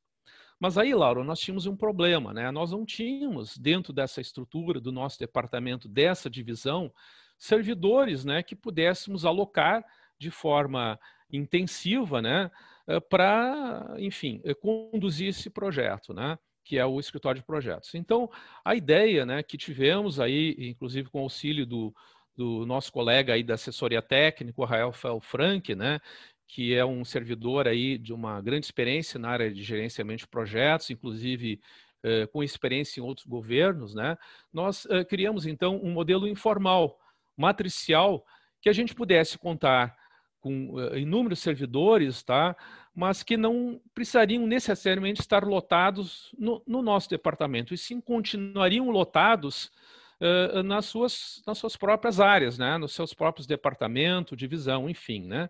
Mas 0.57 0.77
aí, 0.77 0.93
Laura, 0.93 1.25
nós 1.25 1.41
tínhamos 1.41 1.65
um 1.65 1.75
problema, 1.75 2.33
né? 2.33 2.49
Nós 2.49 2.71
não 2.71 2.85
tínhamos, 2.85 3.57
dentro 3.57 3.91
dessa 3.91 4.21
estrutura 4.21 4.79
do 4.79 4.89
nosso 4.89 5.19
departamento, 5.19 5.89
dessa 5.89 6.29
divisão, 6.29 6.93
servidores 7.37 8.23
né, 8.23 8.41
que 8.41 8.55
pudéssemos 8.55 9.25
alocar 9.25 9.83
de 10.17 10.31
forma 10.31 10.97
intensiva 11.29 12.21
né, 12.21 12.49
eh, 12.87 13.01
para, 13.01 13.95
enfim, 13.97 14.39
eh, 14.45 14.53
conduzir 14.53 15.27
esse 15.27 15.49
projeto. 15.49 16.13
Né? 16.13 16.39
Que 16.67 16.77
é 16.77 16.85
o 16.85 16.99
escritório 16.99 17.39
de 17.39 17.47
projetos. 17.47 17.95
Então, 17.95 18.29
a 18.63 18.75
ideia 18.75 19.25
né, 19.25 19.41
que 19.41 19.57
tivemos 19.57 20.19
aí, 20.19 20.53
inclusive 20.59 21.09
com 21.09 21.19
auxílio 21.19 21.65
do, 21.65 21.95
do 22.35 22.65
nosso 22.65 22.91
colega 22.91 23.33
aí 23.33 23.41
da 23.41 23.53
assessoria 23.53 24.01
técnica, 24.01 24.61
o 24.61 24.65
Rafael 24.65 25.21
Frank, 25.21 25.73
né, 25.73 26.01
que 26.45 26.75
é 26.75 26.83
um 26.83 27.05
servidor 27.05 27.69
aí 27.69 27.97
de 27.97 28.11
uma 28.11 28.41
grande 28.41 28.65
experiência 28.65 29.17
na 29.17 29.29
área 29.29 29.49
de 29.49 29.63
gerenciamento 29.63 30.19
de 30.19 30.27
projetos, 30.27 30.89
inclusive 30.89 31.61
eh, 32.03 32.27
com 32.27 32.43
experiência 32.43 32.99
em 32.99 33.03
outros 33.03 33.25
governos, 33.25 33.95
né, 33.95 34.17
nós 34.51 34.85
eh, 34.89 35.05
criamos 35.05 35.45
então 35.45 35.79
um 35.81 35.91
modelo 35.91 36.27
informal, 36.27 36.99
matricial, 37.37 38.25
que 38.61 38.67
a 38.67 38.73
gente 38.73 38.93
pudesse 38.93 39.37
contar 39.37 39.95
com 40.39 40.79
eh, 40.79 40.99
inúmeros 40.99 41.39
servidores, 41.39 42.23
tá? 42.23 42.55
mas 42.95 43.21
que 43.21 43.37
não 43.37 43.79
precisariam 43.93 44.47
necessariamente 44.47 45.21
estar 45.21 45.43
lotados 45.43 46.33
no, 46.37 46.63
no 46.65 46.81
nosso 46.81 47.09
departamento, 47.09 47.73
e 47.73 47.77
sim 47.77 48.01
continuariam 48.01 48.89
lotados 48.89 49.71
uh, 50.19 50.63
nas, 50.63 50.85
suas, 50.85 51.43
nas 51.45 51.59
suas 51.59 51.75
próprias 51.75 52.19
áreas, 52.19 52.57
né? 52.57 52.75
nos 52.77 52.93
seus 52.93 53.13
próprios 53.13 53.45
departamentos, 53.45 54.37
divisão, 54.37 54.89
enfim. 54.89 55.27
Né? 55.27 55.47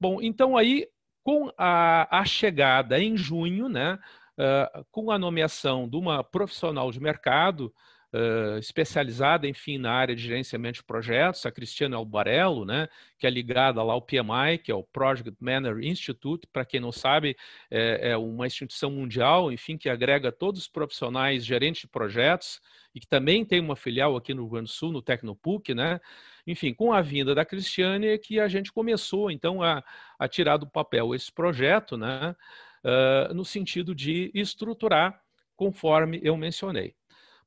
Bom, 0.00 0.20
então 0.20 0.56
aí, 0.56 0.88
com 1.22 1.48
a, 1.56 2.18
a 2.18 2.24
chegada 2.24 2.98
em 2.98 3.16
junho, 3.16 3.68
né, 3.68 3.98
uh, 4.36 4.84
com 4.90 5.10
a 5.10 5.18
nomeação 5.18 5.88
de 5.88 5.96
uma 5.96 6.24
profissional 6.24 6.90
de 6.90 7.00
mercado 7.00 7.72
uh, 8.14 8.58
especializada, 8.58 9.48
enfim, 9.48 9.76
na 9.76 9.92
área 9.92 10.14
de 10.14 10.22
gerenciamento 10.22 10.76
de 10.76 10.84
projetos, 10.84 11.44
a 11.44 11.50
Cristiana 11.50 11.96
Albarello, 11.96 12.64
né, 12.64 12.88
que 13.18 13.26
é 13.26 13.30
ligada 13.30 13.82
lá 13.82 13.92
ao 13.92 14.00
PMI, 14.00 14.58
que 14.62 14.70
é 14.70 14.74
o 14.74 14.84
Project 14.84 15.34
Manager 15.40 15.82
Institute, 15.82 16.46
para 16.46 16.64
quem 16.64 16.78
não 16.78 16.92
sabe, 16.92 17.36
é, 17.70 18.10
é, 18.10 18.16
uma 18.16 18.46
instituição 18.46 18.90
mundial, 18.90 19.50
enfim, 19.50 19.76
que 19.76 19.88
agrega 19.88 20.30
todos 20.30 20.62
os 20.62 20.68
profissionais 20.68 21.44
gerentes 21.44 21.82
de 21.82 21.88
projetos 21.88 22.60
e 22.94 23.00
que 23.00 23.08
também 23.08 23.44
tem 23.44 23.60
uma 23.60 23.74
filial 23.74 24.16
aqui 24.16 24.32
no 24.32 24.42
Rio 24.42 24.52
Grande 24.52 24.70
do 24.70 24.72
Sul, 24.72 24.92
no 24.92 25.02
Tecnopuc, 25.02 25.74
né? 25.74 26.00
Enfim, 26.46 26.72
com 26.72 26.92
a 26.92 27.00
vinda 27.00 27.34
da 27.34 27.44
Cristiane 27.44 28.06
é 28.06 28.18
que 28.18 28.38
a 28.38 28.46
gente 28.46 28.72
começou, 28.72 29.30
então, 29.30 29.62
a, 29.62 29.82
a 30.16 30.28
tirar 30.28 30.58
do 30.58 30.66
papel 30.66 31.12
esse 31.14 31.32
projeto, 31.32 31.96
né? 31.96 32.36
Uh, 32.84 33.34
no 33.34 33.44
sentido 33.44 33.94
de 33.94 34.30
estruturar 34.34 35.18
conforme 35.56 36.20
eu 36.22 36.36
mencionei. 36.36 36.94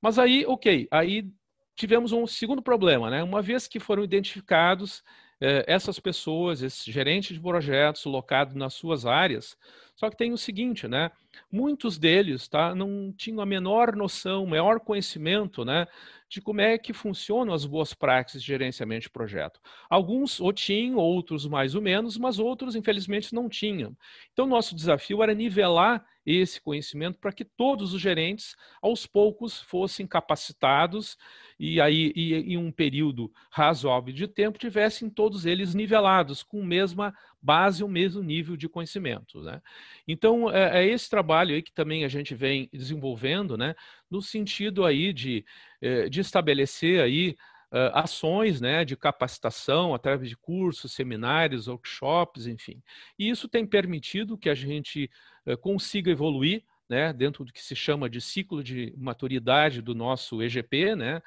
Mas 0.02 0.20
aí, 0.20 0.46
ok, 0.46 0.88
aí 0.92 1.30
tivemos 1.76 2.12
um 2.12 2.26
segundo 2.28 2.62
problema, 2.62 3.10
né? 3.10 3.24
Uma 3.24 3.42
vez 3.42 3.68
que 3.68 3.80
foram 3.80 4.04
identificados 4.04 5.04
eh, 5.42 5.64
essas 5.68 6.00
pessoas, 6.00 6.62
esses 6.62 6.84
gerentes 6.86 7.36
de 7.36 7.42
projetos 7.42 8.06
locados 8.06 8.56
nas 8.56 8.74
suas 8.74 9.06
áreas, 9.06 9.58
só 9.98 10.12
que 10.12 10.16
tem 10.16 10.32
o 10.32 10.38
seguinte, 10.38 10.88
né? 10.88 11.12
Muitos 11.52 11.98
deles 11.98 12.48
tá, 12.48 12.76
não 12.76 13.12
tinham 13.12 13.42
a 13.42 13.46
menor 13.48 13.96
noção, 13.96 14.44
o 14.44 14.48
maior 14.48 14.80
conhecimento 14.80 15.66
né, 15.66 15.88
de 16.30 16.40
como 16.40 16.62
é 16.62 16.78
que 16.78 16.94
funcionam 16.94 17.52
as 17.52 17.66
boas 17.66 17.96
práticas 17.96 18.42
de 18.42 18.48
gerenciamento 18.48 19.04
de 19.04 19.10
projeto. 19.10 19.60
Alguns 19.90 20.40
ou 20.40 20.54
tinham, 20.54 20.98
outros 20.98 21.48
mais 21.48 21.74
ou 21.74 21.82
menos, 21.82 22.16
mas 22.16 22.38
outros, 22.38 22.76
infelizmente, 22.76 23.34
não 23.34 23.50
tinham. 23.50 23.98
Então, 24.32 24.46
nosso 24.46 24.76
desafio 24.76 25.24
era 25.24 25.34
nivelar 25.34 26.06
esse 26.24 26.62
conhecimento 26.62 27.18
para 27.18 27.32
que 27.32 27.46
todos 27.46 27.94
os 27.94 28.02
gerentes, 28.02 28.56
aos 28.82 29.08
poucos, 29.08 29.62
fossem 29.62 30.06
capacitados 30.06 31.18
e 31.58 31.80
aí, 31.82 32.12
e, 32.16 32.34
em 32.54 32.58
um 32.58 32.72
período 32.72 33.32
razoável 33.50 34.14
de 34.14 34.28
tempo, 34.28 34.60
tivessem 34.60 35.10
todos 35.10 35.46
eles 35.46 35.74
nivelados 35.74 36.44
com 36.44 36.62
a 36.62 36.66
mesma 36.66 37.16
base, 37.42 37.84
o 37.84 37.88
mesmo 37.88 38.22
nível 38.22 38.58
de 38.58 38.68
conhecimento. 38.68 39.42
Né? 39.42 39.62
Então, 40.08 40.52
é, 40.52 40.84
é 40.84 40.88
esse 40.88 41.10
trabalho 41.10 41.56
aí 41.56 41.62
que 41.62 41.72
também 41.72 42.04
a 42.04 42.08
gente 42.08 42.36
vem 42.36 42.70
desenvolvendo, 42.74 43.58
né, 43.58 43.76
no 44.10 44.22
sentido 44.22 44.86
aí 44.86 45.14
de, 45.14 45.46
é, 45.82 46.10
de 46.10 46.20
estabelecer 46.22 47.02
aí 47.02 47.36
Uh, 47.70 47.92
ações 47.94 48.62
né, 48.62 48.86
de 48.86 48.96
capacitação 48.96 49.94
através 49.94 50.30
de 50.30 50.38
cursos, 50.38 50.94
seminários, 50.94 51.68
workshops, 51.68 52.48
enfim. 52.48 52.82
E 53.20 53.30
isso 53.30 53.50
tem 53.50 53.68
permitido 53.68 54.38
que 54.38 54.50
a 54.50 54.56
gente 54.56 55.12
uh, 55.46 55.58
consiga 55.58 56.10
evoluir 56.10 56.64
né, 56.88 57.12
dentro 57.12 57.44
do 57.44 57.52
que 57.52 57.62
se 57.62 57.76
chama 57.76 58.10
de 58.10 58.22
ciclo 58.22 58.64
de 58.64 58.94
maturidade 58.98 59.82
do 59.82 59.94
nosso 59.94 60.42
EGP, 60.42 60.96
né, 60.96 61.22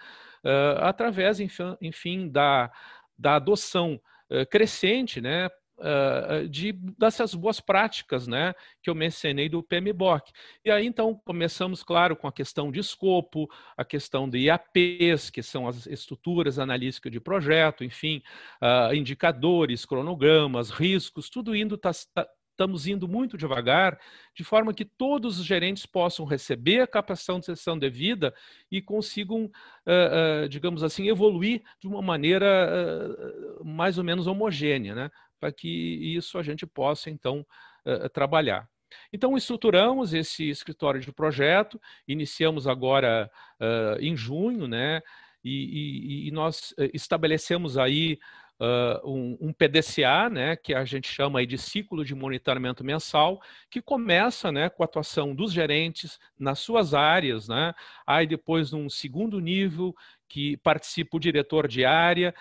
através, 0.79 1.38
enfim, 1.83 2.31
da, 2.31 2.73
da 3.19 3.37
adoção 3.37 4.00
crescente 4.49 5.21
né, 5.21 5.50
uh, 5.80 6.49
de, 6.49 6.72
dessas 6.99 7.34
boas 7.34 7.60
práticas 7.60 8.26
né, 8.26 8.54
que 8.82 8.90
eu 8.90 8.94
mencionei 8.94 9.49
do 9.49 9.62
PMBOK. 9.62 10.30
E 10.64 10.70
aí, 10.70 10.87
então, 10.87 11.20
começamos, 11.25 11.82
claro, 11.82 12.16
com 12.16 12.28
a 12.28 12.32
questão 12.32 12.70
de 12.70 12.80
escopo, 12.80 13.49
a 13.76 13.84
questão 13.84 14.28
de 14.28 14.38
IAPs, 14.38 15.30
que 15.30 15.42
são 15.42 15.66
as 15.66 15.87
estruturas 15.87 16.58
analíticas 16.58 17.10
de 17.10 17.20
projeto, 17.20 17.82
enfim, 17.84 18.22
uh, 18.62 18.94
indicadores, 18.94 19.84
cronogramas, 19.84 20.70
riscos, 20.70 21.30
tudo 21.30 21.56
indo 21.56 21.76
tá, 21.76 21.90
tá, 22.14 22.26
estamos 22.50 22.87
indo 22.87 23.08
muito 23.08 23.38
devagar, 23.38 23.99
de 24.34 24.44
forma 24.44 24.75
que 24.75 24.84
todos 24.84 25.38
os 25.38 25.46
gerentes 25.46 25.87
possam 25.87 26.26
receber 26.26 26.80
a 26.80 26.87
capacitação 26.87 27.40
de 27.40 27.46
sessão 27.46 27.78
devida 27.78 28.34
e 28.70 28.82
consigam, 28.82 29.44
uh, 29.44 30.44
uh, 30.44 30.49
digamos 30.49 30.82
assim, 30.82 31.08
evoluir 31.08 31.62
de 31.80 31.88
uma 31.88 32.02
maneira 32.02 33.16
mais 33.64 33.96
ou 33.96 34.04
menos 34.04 34.26
homogênea, 34.26 34.94
né? 34.94 35.10
Para 35.40 35.50
que 35.50 35.68
isso 36.14 36.38
a 36.38 36.42
gente 36.42 36.66
possa, 36.66 37.09
então, 37.11 37.44
uh, 37.87 38.09
trabalhar. 38.11 38.68
Então, 39.12 39.37
estruturamos 39.37 40.12
esse 40.12 40.49
escritório 40.49 41.00
de 41.00 41.12
projeto, 41.12 41.80
iniciamos 42.06 42.66
agora 42.66 43.30
uh, 43.59 44.00
em 44.00 44.16
junho, 44.16 44.68
né? 44.68 45.00
E, 45.42 46.25
e, 46.25 46.28
e 46.28 46.30
nós 46.32 46.75
estabelecemos 46.92 47.78
aí 47.78 48.18
uh, 48.61 49.11
um, 49.11 49.38
um, 49.40 49.52
PDCA, 49.52 50.28
né, 50.30 50.54
que 50.54 50.75
a 50.75 50.85
gente 50.85 51.09
chama 51.09 51.38
aí 51.38 51.47
de 51.47 51.56
ciclo 51.56 52.04
de 52.04 52.14
monitoramento 52.14 52.85
mensal, 52.85 53.40
que 53.70 53.80
começa 53.80 54.52
né, 54.52 54.68
com 54.68 54.82
a 54.82 54.87
atuação 54.87 55.35
dos 55.35 55.52
gerentes 55.52 56.20
nas 56.38 56.59
suas 56.59 56.92
áreas, 56.92 57.49
né, 57.49 57.75
aí 58.06 58.26
depois 58.26 58.70
num 58.70 58.88
segundo 58.90 59.40
nível 59.40 59.94
que 60.30 60.56
participa 60.58 61.16
o 61.16 61.20
diretor 61.20 61.66
de 61.66 61.84
área, 61.84 62.32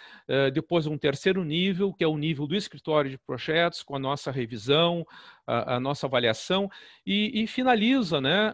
depois 0.54 0.86
um 0.86 0.96
terceiro 0.96 1.44
nível, 1.44 1.92
que 1.92 2.04
é 2.04 2.08
o 2.08 2.18
nível 2.18 2.46
do 2.46 2.56
escritório 2.56 3.10
de 3.10 3.18
projetos, 3.18 3.82
com 3.82 3.96
a 3.96 4.00
nossa 4.00 4.32
revisão, 4.32 5.04
a, 5.48 5.80
nossa 5.80 6.06
avaliação, 6.06 6.70
e, 7.04 7.42
e 7.42 7.48
finaliza, 7.48 8.22
né, 8.22 8.54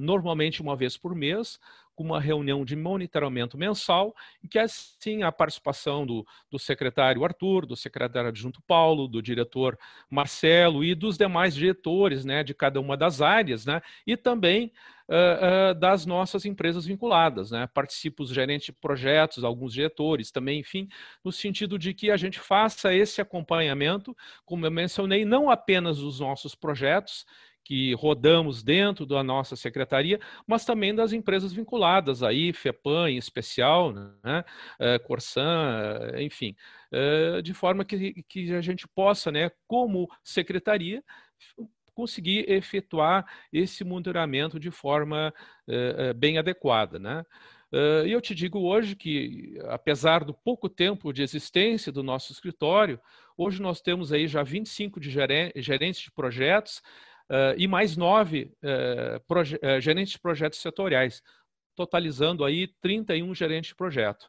normalmente 0.00 0.60
uma 0.60 0.74
vez 0.74 0.96
por 0.96 1.14
mês, 1.14 1.60
com 1.94 2.02
uma 2.02 2.20
reunião 2.20 2.64
de 2.64 2.76
monitoramento 2.76 3.56
mensal, 3.56 4.14
em 4.42 4.48
que 4.48 4.58
assim 4.58 5.22
a 5.22 5.30
participação 5.30 6.06
do, 6.06 6.26
do 6.50 6.58
secretário 6.58 7.24
Arthur, 7.24 7.66
do 7.66 7.76
secretário 7.76 8.28
adjunto 8.28 8.60
Paulo, 8.66 9.08
do 9.08 9.22
diretor 9.22 9.78
Marcelo 10.10 10.84
e 10.84 10.94
dos 10.94 11.16
demais 11.16 11.54
diretores 11.54 12.24
né, 12.24 12.42
de 12.42 12.54
cada 12.54 12.80
uma 12.80 12.96
das 12.96 13.20
áreas, 13.20 13.64
né, 13.64 13.80
e 14.06 14.16
também 14.16 14.72
uh, 15.08 15.72
uh, 15.72 15.74
das 15.74 16.06
nossas 16.06 16.44
empresas 16.44 16.84
vinculadas. 16.86 17.50
Né? 17.50 17.66
Participa 17.72 18.22
os 18.22 18.30
gerentes 18.30 18.66
de 18.66 18.72
projetos, 18.72 19.44
alguns 19.44 19.72
diretores 19.72 20.30
também, 20.30 20.60
enfim, 20.60 20.88
no 21.22 21.32
sentido 21.32 21.78
de 21.78 21.94
que 21.94 22.10
a 22.10 22.16
gente 22.16 22.40
faça 22.40 22.94
esse 22.94 23.20
acompanhamento, 23.20 24.16
como 24.44 24.66
eu 24.66 24.70
mencionei, 24.70 25.24
não 25.24 25.50
apenas 25.50 25.98
dos 25.98 26.20
nossos 26.20 26.54
projetos, 26.54 27.26
que 27.64 27.94
rodamos 27.94 28.62
dentro 28.62 29.06
da 29.06 29.22
nossa 29.22 29.56
secretaria, 29.56 30.20
mas 30.46 30.64
também 30.64 30.94
das 30.94 31.12
empresas 31.12 31.52
vinculadas 31.52 32.22
aí, 32.22 32.52
FEPAM 32.52 33.10
em 33.10 33.16
especial, 33.16 33.92
né, 33.92 34.44
é, 34.78 34.98
Corsan, 34.98 36.12
enfim, 36.20 36.54
é, 36.92 37.40
de 37.40 37.54
forma 37.54 37.84
que, 37.84 38.22
que 38.28 38.52
a 38.54 38.60
gente 38.60 38.86
possa, 38.86 39.32
né, 39.32 39.50
como 39.66 40.08
secretaria, 40.22 41.02
conseguir 41.94 42.50
efetuar 42.50 43.24
esse 43.52 43.84
monitoramento 43.84 44.58
de 44.58 44.70
forma 44.70 45.32
bem 46.16 46.38
adequada, 46.38 46.98
né? 46.98 47.24
E 48.04 48.10
eu 48.10 48.20
te 48.20 48.34
digo 48.34 48.58
hoje 48.58 48.96
que, 48.96 49.56
apesar 49.68 50.24
do 50.24 50.34
pouco 50.34 50.68
tempo 50.68 51.12
de 51.12 51.22
existência 51.22 51.92
do 51.92 52.02
nosso 52.02 52.32
escritório, 52.32 53.00
hoje 53.36 53.62
nós 53.62 53.80
temos 53.80 54.12
aí 54.12 54.26
já 54.26 54.42
25 54.42 54.98
de 54.98 55.08
gerentes 55.08 56.00
de 56.00 56.10
projetos, 56.10 56.82
uh, 57.30 57.54
e 57.56 57.66
mais 57.66 57.96
nove 57.96 58.52
uh, 58.62 59.80
gerentes 59.80 60.12
de 60.12 60.20
projetos 60.20 60.60
setoriais, 60.60 61.22
totalizando 61.74 62.44
aí 62.44 62.68
31 62.80 63.34
gerentes 63.34 63.68
de 63.68 63.74
projeto. 63.74 64.28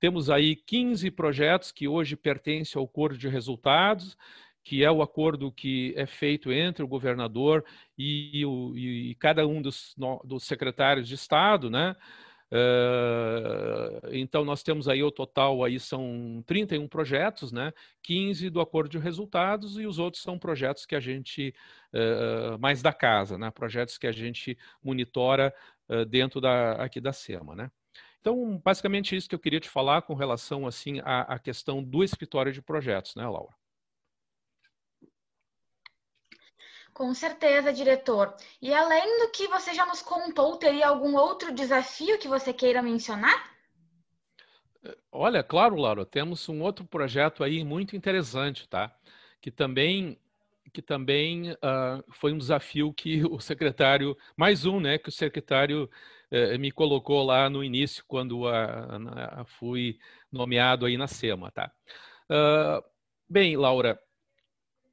Temos 0.00 0.30
aí 0.30 0.54
15 0.54 1.10
projetos 1.10 1.72
que 1.72 1.88
hoje 1.88 2.16
pertencem 2.16 2.78
ao 2.78 2.86
acordo 2.86 3.18
de 3.18 3.28
resultados, 3.28 4.16
que 4.64 4.84
é 4.84 4.90
o 4.90 5.02
acordo 5.02 5.50
que 5.50 5.92
é 5.96 6.06
feito 6.06 6.52
entre 6.52 6.84
o 6.84 6.88
governador 6.88 7.64
e, 7.96 8.44
o, 8.44 8.76
e 8.76 9.14
cada 9.16 9.46
um 9.46 9.60
dos, 9.62 9.94
dos 10.24 10.44
secretários 10.44 11.08
de 11.08 11.14
Estado, 11.14 11.70
né? 11.70 11.96
Uh, 12.50 14.08
então, 14.10 14.44
nós 14.44 14.62
temos 14.62 14.88
aí 14.88 15.02
o 15.02 15.10
total, 15.10 15.62
aí 15.62 15.78
são 15.78 16.42
31 16.46 16.88
projetos, 16.88 17.52
né? 17.52 17.72
15 18.02 18.48
do 18.50 18.60
acordo 18.60 18.90
de 18.90 18.98
resultados 18.98 19.78
e 19.78 19.86
os 19.86 19.98
outros 19.98 20.22
são 20.22 20.38
projetos 20.38 20.86
que 20.86 20.94
a 20.94 21.00
gente, 21.00 21.54
uh, 21.92 22.58
mais 22.58 22.80
da 22.80 22.92
casa, 22.92 23.36
né? 23.36 23.50
Projetos 23.50 23.98
que 23.98 24.06
a 24.06 24.12
gente 24.12 24.56
monitora 24.82 25.54
uh, 25.88 26.04
dentro 26.06 26.40
da, 26.40 26.72
aqui 26.72 27.00
da 27.00 27.12
SEMA, 27.12 27.54
né? 27.54 27.70
Então, 28.20 28.58
basicamente 28.64 29.14
isso 29.14 29.28
que 29.28 29.34
eu 29.34 29.38
queria 29.38 29.60
te 29.60 29.68
falar 29.68 30.02
com 30.02 30.14
relação, 30.14 30.66
assim, 30.66 31.00
à, 31.04 31.34
à 31.34 31.38
questão 31.38 31.82
do 31.82 32.02
escritório 32.02 32.52
de 32.52 32.62
projetos, 32.62 33.14
né, 33.14 33.24
Laura? 33.24 33.54
Com 36.98 37.14
certeza, 37.14 37.72
diretor. 37.72 38.34
E 38.60 38.74
além 38.74 39.20
do 39.20 39.30
que 39.30 39.46
você 39.46 39.72
já 39.72 39.86
nos 39.86 40.02
contou, 40.02 40.56
teria 40.56 40.88
algum 40.88 41.14
outro 41.14 41.54
desafio 41.54 42.18
que 42.18 42.26
você 42.26 42.52
queira 42.52 42.82
mencionar? 42.82 43.54
Olha, 45.12 45.44
claro, 45.44 45.76
Laura, 45.76 46.04
temos 46.04 46.48
um 46.48 46.60
outro 46.60 46.84
projeto 46.84 47.44
aí 47.44 47.62
muito 47.62 47.94
interessante, 47.94 48.68
tá? 48.68 48.92
Que 49.40 49.48
também 49.48 50.18
que 50.72 50.82
também 50.82 51.52
uh, 51.52 52.04
foi 52.10 52.32
um 52.32 52.38
desafio 52.38 52.92
que 52.92 53.22
o 53.30 53.38
secretário, 53.38 54.16
mais 54.36 54.66
um, 54.66 54.80
né, 54.80 54.98
que 54.98 55.08
o 55.08 55.12
secretário 55.12 55.88
uh, 56.32 56.58
me 56.58 56.72
colocou 56.72 57.22
lá 57.22 57.48
no 57.48 57.62
início, 57.62 58.04
quando 58.08 58.42
uh, 58.42 59.44
fui 59.46 60.00
nomeado 60.32 60.84
aí 60.84 60.96
na 60.96 61.06
SEMA, 61.06 61.52
tá? 61.52 61.72
bem, 63.30 63.56
Laura, 63.56 63.98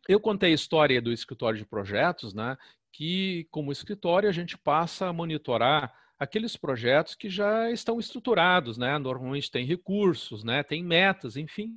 eu 0.07 0.19
contei 0.19 0.51
a 0.51 0.55
história 0.55 1.01
do 1.01 1.11
escritório 1.11 1.57
de 1.57 1.65
projetos, 1.65 2.33
né? 2.33 2.57
que, 2.95 3.45
como 3.51 3.73
escritório, 3.73 4.29
a 4.29 4.31
gente 4.31 4.57
passa 4.57 5.07
a 5.07 5.13
monitorar 5.13 5.93
aqueles 6.17 6.55
projetos 6.55 7.13
que 7.13 7.29
já 7.29 7.69
estão 7.69 7.99
estruturados, 7.99 8.77
né? 8.77 8.97
Normalmente 8.97 9.51
tem 9.51 9.65
recursos, 9.65 10.45
né? 10.45 10.63
Tem 10.63 10.81
metas, 10.81 11.35
enfim. 11.35 11.75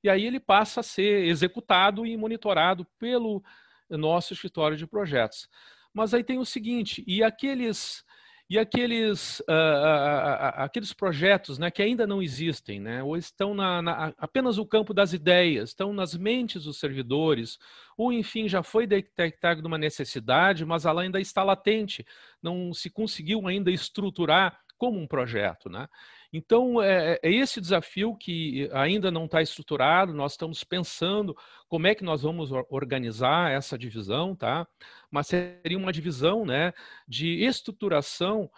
E 0.00 0.08
aí 0.08 0.24
ele 0.24 0.38
passa 0.38 0.78
a 0.78 0.84
ser 0.84 1.24
executado 1.26 2.06
e 2.06 2.16
monitorado 2.16 2.86
pelo 3.00 3.42
nosso 3.90 4.32
escritório 4.32 4.76
de 4.76 4.86
projetos. 4.86 5.48
Mas 5.92 6.14
aí 6.14 6.22
tem 6.22 6.38
o 6.38 6.44
seguinte: 6.44 7.02
e 7.04 7.20
aqueles 7.20 8.04
e 8.48 8.58
aqueles, 8.58 9.40
uh, 9.40 9.44
uh, 9.48 10.58
uh, 10.58 10.62
aqueles 10.64 10.92
projetos 10.92 11.58
né, 11.58 11.70
que 11.70 11.82
ainda 11.82 12.06
não 12.06 12.22
existem, 12.22 12.78
né, 12.78 13.02
ou 13.02 13.16
estão 13.16 13.54
na, 13.54 13.80
na, 13.80 14.14
apenas 14.18 14.58
no 14.58 14.66
campo 14.66 14.92
das 14.92 15.12
ideias, 15.12 15.70
estão 15.70 15.92
nas 15.92 16.14
mentes 16.14 16.64
dos 16.64 16.78
servidores, 16.78 17.58
ou 17.96 18.12
enfim, 18.12 18.46
já 18.48 18.62
foi 18.62 18.86
detectado 18.86 19.66
uma 19.66 19.78
necessidade, 19.78 20.64
mas 20.64 20.84
ela 20.84 21.02
ainda 21.02 21.20
está 21.20 21.42
latente, 21.42 22.04
não 22.42 22.74
se 22.74 22.90
conseguiu 22.90 23.46
ainda 23.48 23.70
estruturar 23.70 24.58
como 24.76 25.00
um 25.00 25.06
projeto. 25.06 25.70
Né? 25.70 25.88
Então, 26.36 26.82
é, 26.82 27.16
é, 27.22 27.30
esse 27.30 27.60
desafio 27.60 28.16
que 28.16 28.68
ainda 28.72 29.08
não 29.08 29.26
está 29.26 29.40
estruturado, 29.40 30.12
nós 30.12 30.32
estamos 30.32 30.64
pensando 30.64 31.36
como 31.68 31.86
é 31.86 31.94
que 31.94 32.02
nós 32.02 32.22
vamos 32.22 32.50
organizar 32.70 33.52
essa 33.52 33.78
divisão, 33.78 34.34
tá? 34.34 34.66
Mas 35.08 35.28
seria 35.28 35.78
uma 35.78 35.92
divisão 35.92 36.44
né, 36.44 36.72
de 37.06 37.44
estruturação, 37.44 38.50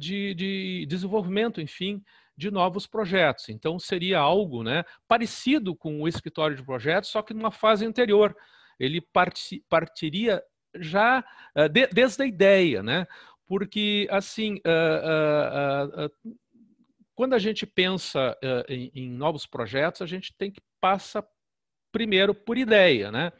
de, 0.00 0.34
de 0.34 0.84
desenvolvimento, 0.86 1.60
enfim, 1.60 2.02
de 2.36 2.50
novos 2.50 2.88
projetos. 2.88 3.48
Então, 3.48 3.78
seria 3.78 4.18
algo 4.18 4.64
né, 4.64 4.84
parecido 5.06 5.76
com 5.76 6.02
o 6.02 6.08
escritório 6.08 6.56
de 6.56 6.64
projetos, 6.64 7.10
só 7.10 7.22
que 7.22 7.32
numa 7.32 7.52
fase 7.52 7.86
anterior. 7.86 8.36
Ele 8.80 9.00
partiria 9.68 10.42
já 10.74 11.24
de, 11.70 11.86
desde 11.86 12.22
a 12.24 12.26
ideia, 12.26 12.82
né? 12.82 13.06
Porque, 13.46 14.08
assim, 14.10 14.60
quando 17.14 17.34
a 17.34 17.38
gente 17.38 17.66
pensa 17.66 18.36
uh, 18.42 18.72
em, 18.72 18.90
em, 18.94 19.08
novos 19.10 19.46
projetos, 19.46 20.02
a 20.02 20.06
gente 20.06 20.34
tem 20.36 20.50
que 20.50 20.60
passar 20.80 21.24
primeiro 21.92 22.34
por 22.34 22.56
ideia, 22.56 23.10
né? 23.10 23.32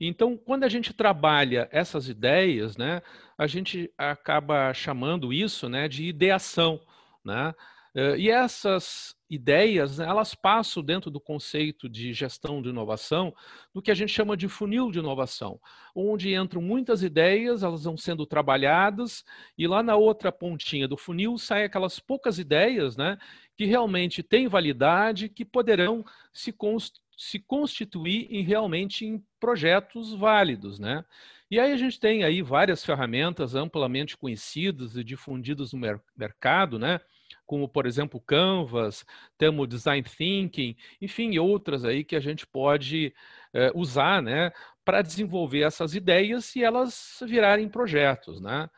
Então, 0.00 0.36
quando 0.36 0.64
a 0.64 0.68
gente 0.68 0.94
trabalha 0.94 1.68
essas 1.70 2.08
ideias, 2.08 2.76
né, 2.78 3.02
a 3.36 3.46
gente 3.46 3.92
acaba 3.98 4.72
chamando 4.72 5.30
isso, 5.30 5.68
né, 5.68 5.88
de 5.88 6.04
ideação, 6.04 6.80
né? 7.22 7.54
Uh, 7.94 8.16
e 8.16 8.30
essas 8.30 9.14
ideias, 9.30 9.98
né, 9.98 10.06
elas 10.06 10.34
passam 10.34 10.82
dentro 10.82 11.10
do 11.10 11.20
conceito 11.20 11.88
de 11.88 12.12
gestão 12.12 12.60
de 12.60 12.68
inovação, 12.68 13.32
do 13.72 13.80
que 13.80 13.90
a 13.90 13.94
gente 13.94 14.12
chama 14.12 14.36
de 14.36 14.48
funil 14.48 14.90
de 14.90 14.98
inovação, 14.98 15.60
onde 15.94 16.34
entram 16.34 16.60
muitas 16.60 17.02
ideias, 17.04 17.62
elas 17.62 17.84
vão 17.84 17.96
sendo 17.96 18.26
trabalhadas, 18.26 19.24
e 19.56 19.68
lá 19.68 19.82
na 19.82 19.94
outra 19.94 20.32
pontinha 20.32 20.88
do 20.88 20.96
funil 20.96 21.38
saem 21.38 21.64
aquelas 21.64 22.00
poucas 22.00 22.40
ideias, 22.40 22.96
né, 22.96 23.16
que 23.56 23.64
realmente 23.64 24.22
têm 24.22 24.48
validade, 24.48 25.28
que 25.28 25.44
poderão 25.44 26.04
se, 26.32 26.52
const 26.52 27.00
se 27.16 27.38
constituir 27.38 28.26
em, 28.30 28.42
realmente 28.42 29.06
em 29.06 29.22
projetos 29.38 30.12
válidos, 30.14 30.78
né? 30.78 31.04
E 31.50 31.58
aí 31.58 31.72
a 31.72 31.76
gente 31.76 32.00
tem 32.00 32.24
aí 32.24 32.40
várias 32.40 32.84
ferramentas 32.84 33.54
amplamente 33.54 34.16
conhecidas 34.16 34.96
e 34.96 35.04
difundidas 35.04 35.72
no 35.72 35.78
mer 35.80 36.00
mercado, 36.16 36.78
né? 36.78 37.00
Como 37.50 37.68
por 37.68 37.84
exemplo 37.84 38.20
Canvas, 38.20 39.04
temos 39.36 39.66
Design 39.66 40.04
Thinking, 40.04 40.76
enfim, 41.00 41.36
outras 41.36 41.84
aí 41.84 42.04
que 42.04 42.14
a 42.14 42.20
gente 42.20 42.46
pode 42.46 43.12
é, 43.52 43.72
usar, 43.74 44.22
né, 44.22 44.52
para 44.84 45.02
desenvolver 45.02 45.62
essas 45.62 45.96
ideias 45.96 46.54
e 46.54 46.62
elas 46.62 47.18
virarem 47.26 47.68
projetos, 47.68 48.40
né? 48.40 48.70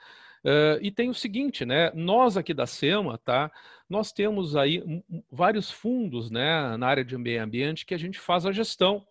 Uh, 0.43 0.81
e 0.81 0.91
tem 0.91 1.11
o 1.11 1.15
seguinte, 1.15 1.67
né? 1.67 1.93
Nós 1.95 2.37
aqui 2.39 2.55
da 2.55 2.67
SEMA, 2.67 3.19
tá? 3.19 3.53
Nós 3.89 4.11
temos 4.11 4.57
aí 4.57 4.83
vários 5.31 5.71
fundos, 5.71 6.31
né, 6.31 6.75
na 6.79 6.87
área 6.87 7.05
de 7.05 7.17
meio 7.19 7.45
ambiente 7.45 7.85
que 7.85 7.95
a 7.95 7.99
gente 7.99 8.19
faz 8.19 8.47
a 8.47 8.53
gestão. 8.53 9.07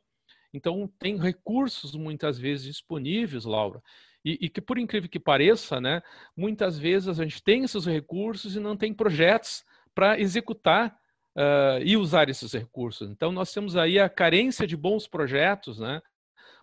Então 0.51 0.91
tem 0.97 1.17
recursos 1.17 1.95
muitas 1.95 2.39
vezes 2.39 2.65
disponíveis, 2.65 3.45
Laura, 3.45 3.79
e, 4.23 4.37
e, 4.41 4.49
que, 4.49 4.61
por 4.61 4.77
incrível 4.77 5.09
que 5.09 5.19
pareça, 5.19 5.81
né, 5.81 6.01
muitas 6.35 6.77
vezes 6.77 7.07
a 7.07 7.23
gente 7.23 7.43
tem 7.43 7.63
esses 7.63 7.85
recursos 7.85 8.55
e 8.55 8.59
não 8.59 8.77
tem 8.77 8.93
projetos 8.93 9.63
para 9.93 10.19
executar 10.19 10.95
uh, 11.35 11.81
e 11.83 11.97
usar 11.97 12.29
esses 12.29 12.53
recursos. 12.53 13.09
Então, 13.09 13.31
nós 13.31 13.51
temos 13.51 13.75
aí 13.75 13.99
a 13.99 14.09
carência 14.09 14.67
de 14.67 14.77
bons 14.77 15.07
projetos, 15.07 15.79
né, 15.79 16.01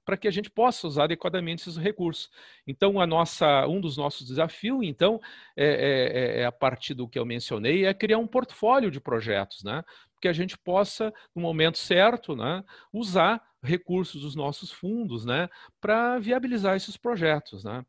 para 0.04 0.16
que 0.16 0.26
a 0.26 0.30
gente 0.30 0.48
possa 0.48 0.86
usar 0.86 1.04
adequadamente 1.04 1.60
esses 1.60 1.76
recursos. 1.76 2.30
Então, 2.66 2.98
a 2.98 3.06
nossa, 3.06 3.66
um 3.66 3.78
dos 3.78 3.98
nossos 3.98 4.26
desafios, 4.26 4.80
então, 4.82 5.20
é, 5.54 5.66
é, 5.66 6.38
é, 6.38 6.40
é 6.40 6.46
a 6.46 6.52
partir 6.52 6.94
do 6.94 7.06
que 7.06 7.18
eu 7.18 7.26
mencionei, 7.26 7.84
é 7.84 7.92
criar 7.92 8.16
um 8.16 8.26
portfólio 8.26 8.90
de 8.90 9.00
projetos, 9.00 9.62
né? 9.62 9.84
Que 10.20 10.28
a 10.28 10.32
gente 10.32 10.56
possa, 10.58 11.12
no 11.34 11.42
momento 11.42 11.78
certo, 11.78 12.36
né, 12.36 12.64
usar 12.92 13.42
recursos 13.62 14.22
dos 14.22 14.34
nossos 14.36 14.70
fundos, 14.72 15.24
né, 15.24 15.48
para 15.80 16.18
viabilizar 16.18 16.76
esses 16.76 16.96
projetos, 16.96 17.64
né. 17.64 17.84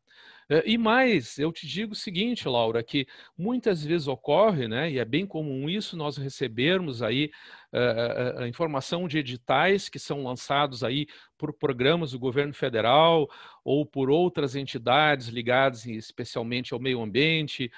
Eh, 0.50 0.62
e 0.66 0.76
mais, 0.78 1.38
eu 1.38 1.52
te 1.52 1.66
digo 1.66 1.92
o 1.92 1.96
seguinte, 1.96 2.48
Laura, 2.48 2.82
que 2.82 3.06
muitas 3.38 3.84
vezes 3.84 4.08
ocorre, 4.08 4.66
né, 4.66 4.90
e 4.90 4.98
é 4.98 5.04
bem 5.04 5.24
comum 5.24 5.68
isso, 5.70 5.96
nós 5.96 6.16
recebermos 6.16 7.02
aí 7.02 7.30
uh, 7.72 8.40
a 8.42 8.48
informação 8.48 9.06
de 9.06 9.18
editais 9.18 9.88
que 9.88 9.98
são 9.98 10.24
lançados 10.24 10.82
aí 10.82 11.06
por 11.38 11.52
programas 11.52 12.10
do 12.10 12.18
governo 12.18 12.52
federal 12.52 13.28
ou 13.64 13.86
por 13.86 14.10
outras 14.10 14.56
entidades 14.56 15.28
ligadas 15.28 15.86
especialmente 15.86 16.74
ao 16.74 16.80
meio 16.80 17.00
ambiente, 17.00 17.70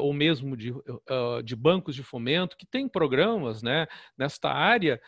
ou 0.00 0.12
mesmo 0.12 0.56
de, 0.56 0.72
de 1.44 1.54
bancos 1.54 1.94
de 1.94 2.02
fomento, 2.02 2.56
que 2.56 2.66
têm 2.66 2.88
programas 2.88 3.62
né, 3.62 3.86
nesta 4.18 4.50
área, 4.50 5.00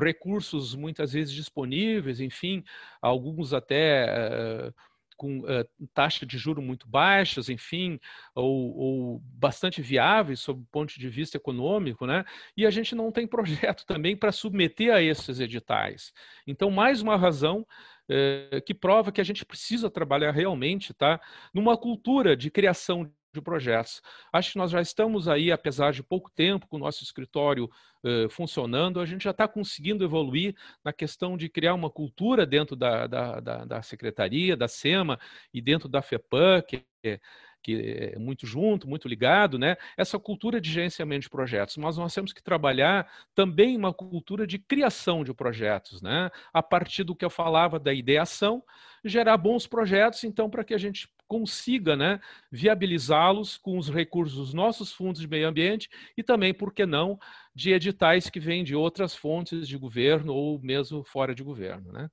recursos 0.00 0.74
muitas 0.74 1.12
vezes 1.12 1.34
disponíveis, 1.34 2.18
enfim, 2.18 2.64
alguns 3.02 3.52
até 3.52 4.72
com 5.20 5.40
uh, 5.40 5.86
taxa 5.92 6.24
de 6.24 6.38
juro 6.38 6.62
muito 6.62 6.88
baixas, 6.88 7.50
enfim, 7.50 8.00
ou, 8.34 8.74
ou, 8.74 9.22
bastante 9.22 9.82
viáveis 9.82 10.40
sob 10.40 10.62
o 10.62 10.66
ponto 10.72 10.98
de 10.98 11.08
vista 11.10 11.36
econômico, 11.36 12.06
né? 12.06 12.24
E 12.56 12.64
a 12.64 12.70
gente 12.70 12.94
não 12.94 13.12
tem 13.12 13.26
projeto 13.28 13.84
também 13.84 14.16
para 14.16 14.32
submeter 14.32 14.94
a 14.94 15.02
esses 15.02 15.38
editais. 15.38 16.10
Então, 16.46 16.70
mais 16.70 17.02
uma 17.02 17.18
razão 17.18 17.66
uh, 18.08 18.62
que 18.64 18.72
prova 18.72 19.12
que 19.12 19.20
a 19.20 19.24
gente 19.24 19.44
precisa 19.44 19.90
trabalhar 19.90 20.30
realmente, 20.30 20.94
tá? 20.94 21.20
Numa 21.52 21.76
cultura 21.76 22.34
de 22.34 22.50
criação 22.50 23.12
de 23.32 23.40
projetos. 23.40 24.02
Acho 24.32 24.52
que 24.52 24.58
nós 24.58 24.70
já 24.70 24.80
estamos 24.80 25.28
aí, 25.28 25.52
apesar 25.52 25.92
de 25.92 26.02
pouco 26.02 26.30
tempo, 26.30 26.66
com 26.66 26.76
o 26.76 26.80
nosso 26.80 27.04
escritório 27.04 27.70
uh, 28.04 28.28
funcionando, 28.30 29.00
a 29.00 29.06
gente 29.06 29.24
já 29.24 29.30
está 29.30 29.46
conseguindo 29.46 30.04
evoluir 30.04 30.54
na 30.84 30.92
questão 30.92 31.36
de 31.36 31.48
criar 31.48 31.74
uma 31.74 31.90
cultura 31.90 32.44
dentro 32.44 32.74
da, 32.74 33.06
da, 33.06 33.40
da, 33.40 33.64
da 33.64 33.82
Secretaria, 33.82 34.56
da 34.56 34.68
SEMA 34.68 35.18
e 35.54 35.60
dentro 35.60 35.88
da 35.88 36.02
FEPAM, 36.02 36.62
que 36.62 36.84
é 37.04 37.20
que 37.62 38.12
é 38.14 38.18
muito 38.18 38.46
junto, 38.46 38.88
muito 38.88 39.08
ligado, 39.08 39.58
né? 39.58 39.76
Essa 39.96 40.18
cultura 40.18 40.60
de 40.60 40.70
gerenciamento 40.70 41.22
de 41.22 41.30
projetos. 41.30 41.76
Mas 41.76 41.96
nós 41.96 42.14
temos 42.14 42.32
que 42.32 42.42
trabalhar 42.42 43.10
também 43.34 43.76
uma 43.76 43.92
cultura 43.92 44.46
de 44.46 44.58
criação 44.58 45.24
de 45.24 45.32
projetos, 45.34 46.00
né? 46.02 46.30
A 46.52 46.62
partir 46.62 47.04
do 47.04 47.14
que 47.14 47.24
eu 47.24 47.30
falava 47.30 47.78
da 47.78 47.92
ideação, 47.92 48.62
gerar 49.04 49.36
bons 49.36 49.66
projetos, 49.66 50.24
então, 50.24 50.48
para 50.50 50.64
que 50.64 50.74
a 50.74 50.78
gente 50.78 51.08
consiga 51.30 51.94
né, 51.94 52.20
viabilizá-los 52.50 53.56
com 53.56 53.78
os 53.78 53.88
recursos 53.88 54.36
dos 54.36 54.52
nossos 54.52 54.92
fundos 54.92 55.20
de 55.20 55.28
meio 55.28 55.46
ambiente 55.46 55.88
e 56.16 56.24
também, 56.24 56.52
por 56.52 56.74
que 56.74 56.84
não, 56.84 57.20
de 57.54 57.72
editais 57.72 58.28
que 58.28 58.40
vêm 58.40 58.64
de 58.64 58.74
outras 58.74 59.14
fontes 59.14 59.68
de 59.68 59.78
governo 59.78 60.34
ou 60.34 60.60
mesmo 60.60 61.04
fora 61.04 61.32
de 61.32 61.44
governo. 61.44 61.92
Né? 61.92 62.10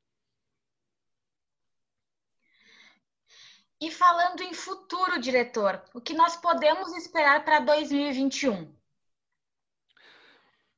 E 3.80 3.92
falando 3.92 4.42
em 4.42 4.54
futuro, 4.54 5.20
diretor, 5.20 5.84
o 5.94 6.02
que 6.02 6.14
nós 6.14 6.36
podemos 6.36 6.96
esperar 6.96 7.46
para 7.46 7.60
2021? 7.60 8.76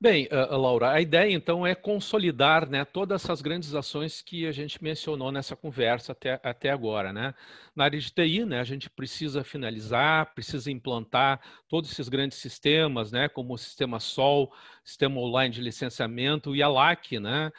Bem, 0.02 0.28
uh, 0.32 0.56
Laura, 0.58 0.92
a 0.92 1.02
ideia 1.02 1.30
então 1.34 1.68
é 1.68 1.76
consolidar 1.76 2.70
né, 2.70 2.86
todas 2.86 3.24
essas 3.24 3.42
grandes 3.42 3.74
ações 3.74 4.22
que 4.22 4.46
a 4.46 4.52
gente 4.52 4.82
mencionou 4.82 5.30
nessa 5.30 5.58
conversa 5.58 6.14
até, 6.14 6.40
até 6.42 6.70
agora. 6.70 7.12
Né? 7.12 7.34
Na 7.76 7.86
área 7.86 8.00
de 8.00 8.10
TI, 8.10 8.46
né, 8.46 8.62
a 8.62 8.64
gente 8.64 8.90
precisa 8.90 9.44
finalizar, 9.44 10.34
precisa 10.34 10.72
implantar 10.72 11.42
todos 11.68 11.92
esses 11.92 12.08
grandes 12.08 12.38
sistemas, 12.38 13.12
né, 13.12 13.28
como 13.28 13.54
o 13.54 13.58
sistema 13.58 14.00
SOL, 14.00 14.54
sistema 14.86 15.20
online 15.20 15.54
de 15.54 15.62
licenciamento 15.62 16.56
e 16.56 16.64
a 16.64 16.70
LAC, 16.70 17.20
né, 17.20 17.52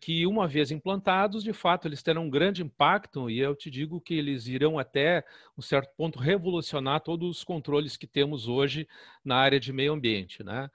que 0.00 0.26
uma 0.26 0.46
vez 0.46 0.70
implantados, 0.70 1.42
de 1.42 1.52
fato, 1.52 1.88
eles 1.88 2.02
terão 2.02 2.24
um 2.24 2.30
grande 2.30 2.62
impacto 2.62 3.30
e 3.30 3.38
eu 3.38 3.54
te 3.54 3.70
digo 3.70 4.00
que 4.00 4.14
eles 4.14 4.46
irão 4.46 4.78
até 4.78 5.24
um 5.56 5.62
certo 5.62 5.94
ponto 5.96 6.18
revolucionar 6.18 7.00
todos 7.00 7.38
os 7.38 7.44
controles 7.44 7.96
que 7.96 8.06
temos 8.06 8.48
hoje 8.48 8.86
na 9.24 9.36
área 9.36 9.58
de 9.58 9.72
meio 9.72 9.94
ambiente, 9.94 10.44
né? 10.44 10.70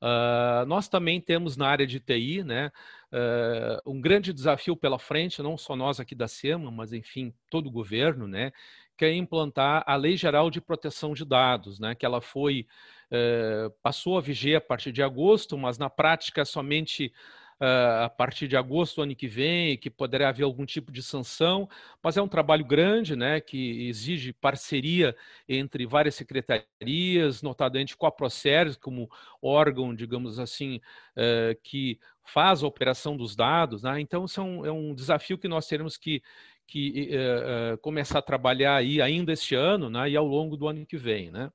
Uh, 0.00 0.66
nós 0.66 0.88
também 0.88 1.20
temos 1.20 1.56
na 1.56 1.68
área 1.68 1.86
de 1.86 1.98
TI, 1.98 2.44
né, 2.44 2.70
uh, 3.10 3.90
um 3.90 3.98
grande 3.98 4.30
desafio 4.30 4.76
pela 4.76 4.98
frente, 4.98 5.42
não 5.42 5.56
só 5.56 5.74
nós 5.74 5.98
aqui 5.98 6.14
da 6.14 6.28
SEMA, 6.28 6.70
mas 6.70 6.92
enfim, 6.92 7.32
todo 7.48 7.68
o 7.68 7.70
governo, 7.70 8.28
né, 8.28 8.52
que 8.96 9.06
é 9.06 9.14
implantar 9.14 9.82
a 9.86 9.96
Lei 9.96 10.14
Geral 10.14 10.50
de 10.50 10.60
Proteção 10.60 11.14
de 11.14 11.24
Dados, 11.24 11.80
né, 11.80 11.94
que 11.94 12.04
ela 12.04 12.20
foi, 12.20 12.66
uh, 13.10 13.70
passou 13.82 14.18
a 14.18 14.20
viger 14.20 14.58
a 14.58 14.60
partir 14.60 14.92
de 14.92 15.02
agosto, 15.02 15.56
mas 15.56 15.78
na 15.78 15.88
prática 15.88 16.44
somente 16.44 17.10
uh, 17.60 18.04
a 18.04 18.08
partir 18.10 18.48
de 18.48 18.56
agosto 18.56 18.96
do 18.96 19.02
ano 19.02 19.14
que 19.14 19.26
vem, 19.26 19.76
que 19.76 19.90
poderá 19.90 20.28
haver 20.28 20.44
algum 20.44 20.64
tipo 20.64 20.92
de 20.92 21.02
sanção, 21.02 21.68
mas 22.02 22.16
é 22.16 22.22
um 22.22 22.28
trabalho 22.28 22.64
grande, 22.64 23.16
né, 23.16 23.40
que 23.40 23.88
exige 23.88 24.32
parceria 24.32 25.16
entre 25.48 25.86
várias 25.86 26.14
secretarias, 26.14 27.42
notadamente 27.42 27.96
com 27.96 28.06
a 28.06 28.12
Proceres, 28.12 28.76
como 28.76 29.10
órgão, 29.40 29.94
digamos 29.94 30.38
assim, 30.38 30.80
uh, 31.16 31.58
que 31.62 31.98
faz 32.24 32.62
a 32.62 32.66
operação 32.66 33.16
dos 33.16 33.36
dados, 33.36 33.82
né? 33.82 34.00
então 34.00 34.24
isso 34.24 34.40
é 34.40 34.44
um, 34.44 34.66
é 34.66 34.72
um 34.72 34.94
desafio 34.94 35.38
que 35.38 35.46
nós 35.46 35.66
teremos 35.68 35.96
que, 35.96 36.20
que 36.66 37.10
uh, 37.12 37.78
começar 37.78 38.18
a 38.18 38.22
trabalhar 38.22 38.74
aí 38.74 39.00
ainda 39.00 39.32
este 39.32 39.54
ano 39.54 39.88
né? 39.88 40.10
e 40.10 40.16
ao 40.16 40.26
longo 40.26 40.56
do 40.56 40.66
ano 40.66 40.84
que 40.84 40.96
vem. 40.96 41.30
Né? 41.30 41.50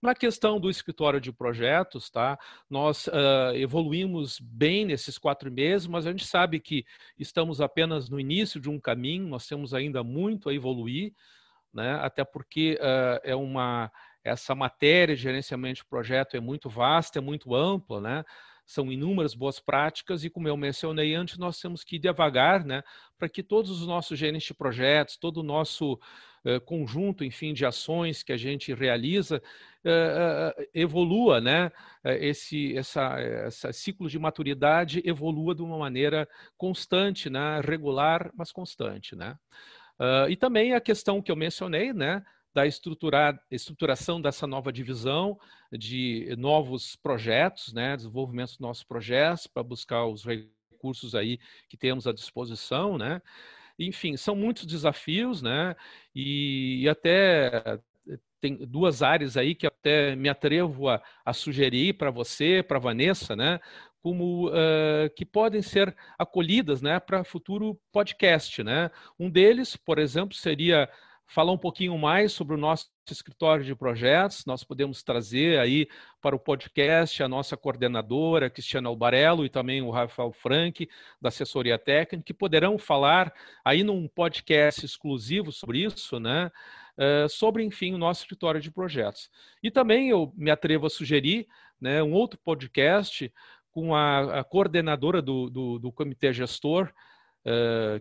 Na 0.00 0.14
questão 0.14 0.60
do 0.60 0.70
escritório 0.70 1.20
de 1.20 1.32
projetos, 1.32 2.08
tá? 2.08 2.38
nós 2.70 3.08
uh, 3.08 3.52
evoluímos 3.54 4.38
bem 4.38 4.84
nesses 4.84 5.18
quatro 5.18 5.50
meses, 5.50 5.88
mas 5.88 6.06
a 6.06 6.10
gente 6.10 6.24
sabe 6.24 6.60
que 6.60 6.84
estamos 7.18 7.60
apenas 7.60 8.08
no 8.08 8.20
início 8.20 8.60
de 8.60 8.70
um 8.70 8.78
caminho, 8.78 9.26
nós 9.26 9.48
temos 9.48 9.74
ainda 9.74 10.04
muito 10.04 10.48
a 10.48 10.54
evoluir, 10.54 11.12
né? 11.74 11.94
até 11.96 12.24
porque 12.24 12.78
uh, 12.80 13.20
é 13.24 13.34
uma, 13.34 13.90
essa 14.22 14.54
matéria 14.54 15.16
de 15.16 15.22
gerenciamento 15.22 15.80
de 15.80 15.88
projeto 15.88 16.36
é 16.36 16.40
muito 16.40 16.68
vasta, 16.68 17.18
é 17.18 17.22
muito 17.22 17.52
ampla, 17.52 18.00
né? 18.00 18.24
são 18.68 18.92
inúmeras 18.92 19.34
boas 19.34 19.58
práticas 19.58 20.22
e, 20.24 20.30
como 20.30 20.46
eu 20.46 20.56
mencionei 20.56 21.14
antes, 21.14 21.38
nós 21.38 21.58
temos 21.58 21.82
que 21.82 21.96
ir 21.96 21.98
devagar, 21.98 22.66
né, 22.66 22.82
para 23.16 23.26
que 23.26 23.42
todos 23.42 23.70
os 23.70 23.86
nossos 23.86 24.18
gerentes 24.18 24.46
de 24.46 24.52
projetos, 24.52 25.16
todo 25.16 25.38
o 25.38 25.42
nosso 25.42 25.98
uh, 26.44 26.60
conjunto, 26.60 27.24
enfim, 27.24 27.52
de 27.52 27.64
ações 27.64 28.22
que 28.22 28.32
a 28.32 28.36
gente 28.36 28.72
realiza, 28.74 29.42
uh, 29.84 30.60
uh, 30.60 30.68
evolua, 30.74 31.40
né, 31.40 31.70
esse 32.04 32.76
essa, 32.76 33.18
essa 33.20 33.72
ciclo 33.72 34.08
de 34.08 34.18
maturidade 34.18 35.02
evolua 35.04 35.54
de 35.54 35.62
uma 35.62 35.78
maneira 35.78 36.28
constante, 36.56 37.28
né, 37.28 37.60
regular, 37.60 38.30
mas 38.34 38.52
constante, 38.52 39.14
né. 39.14 39.36
e 40.28 40.36
também 40.36 40.74
a 40.74 40.80
questão 40.80 41.20
que 41.20 41.30
eu 41.30 41.36
mencionei, 41.36 41.92
né, 41.92 42.22
da 42.54 42.66
estruturação 42.66 44.20
dessa 44.20 44.46
nova 44.46 44.72
divisão, 44.72 45.38
de 45.70 46.34
novos 46.38 46.96
projetos, 46.96 47.72
né, 47.72 47.96
desenvolvimento 47.96 48.50
dos 48.50 48.58
nossos 48.58 48.84
projetos 48.84 49.46
para 49.46 49.62
buscar 49.62 50.06
os 50.06 50.24
recursos 50.24 51.14
aí 51.14 51.38
que 51.68 51.76
temos 51.76 52.06
à 52.06 52.12
disposição, 52.12 52.96
né. 52.96 53.20
Enfim, 53.78 54.16
são 54.16 54.34
muitos 54.34 54.66
desafios, 54.66 55.40
né, 55.40 55.76
e, 56.14 56.82
e 56.82 56.88
até 56.88 57.78
tem 58.40 58.56
duas 58.56 59.02
áreas 59.02 59.36
aí 59.36 59.54
que 59.54 59.66
até 59.66 60.14
me 60.14 60.28
atrevo 60.28 60.88
a, 60.88 61.02
a 61.24 61.32
sugerir 61.32 61.94
para 61.94 62.10
você, 62.10 62.62
para 62.62 62.78
Vanessa, 62.78 63.34
né, 63.34 63.60
como 64.00 64.48
uh, 64.48 65.10
que 65.16 65.24
podem 65.24 65.60
ser 65.60 65.94
acolhidas, 66.18 66.80
né, 66.80 67.00
para 67.00 67.24
futuro 67.24 67.78
podcast, 67.92 68.62
né. 68.62 68.90
Um 69.18 69.28
deles, 69.28 69.76
por 69.76 69.98
exemplo, 69.98 70.34
seria 70.36 70.88
falar 71.28 71.52
um 71.52 71.58
pouquinho 71.58 71.96
mais 71.98 72.32
sobre 72.32 72.54
o 72.54 72.58
nosso 72.58 72.88
escritório 73.10 73.62
de 73.62 73.74
projetos. 73.74 74.46
Nós 74.46 74.64
podemos 74.64 75.02
trazer 75.02 75.58
aí 75.58 75.86
para 76.22 76.34
o 76.34 76.38
podcast 76.38 77.22
a 77.22 77.28
nossa 77.28 77.56
coordenadora, 77.56 78.48
Cristiana 78.48 78.88
Albarello, 78.88 79.44
e 79.44 79.50
também 79.50 79.82
o 79.82 79.90
Rafael 79.90 80.32
Frank, 80.32 80.88
da 81.20 81.28
assessoria 81.28 81.78
técnica, 81.78 82.24
que 82.24 82.32
poderão 82.32 82.78
falar 82.78 83.32
aí 83.62 83.84
num 83.84 84.08
podcast 84.08 84.84
exclusivo 84.84 85.52
sobre 85.52 85.84
isso, 85.84 86.18
né? 86.18 86.50
Uh, 86.96 87.28
sobre, 87.28 87.62
enfim, 87.62 87.94
o 87.94 87.98
nosso 87.98 88.22
escritório 88.22 88.60
de 88.60 88.72
projetos. 88.72 89.30
E 89.62 89.70
também 89.70 90.08
eu 90.08 90.32
me 90.34 90.50
atrevo 90.50 90.86
a 90.86 90.90
sugerir 90.90 91.46
né, 91.80 92.02
um 92.02 92.12
outro 92.12 92.40
podcast 92.42 93.32
com 93.70 93.94
a, 93.94 94.40
a 94.40 94.44
coordenadora 94.44 95.22
do, 95.22 95.48
do, 95.48 95.78
do 95.78 95.92
comitê 95.92 96.32
gestor, 96.32 96.92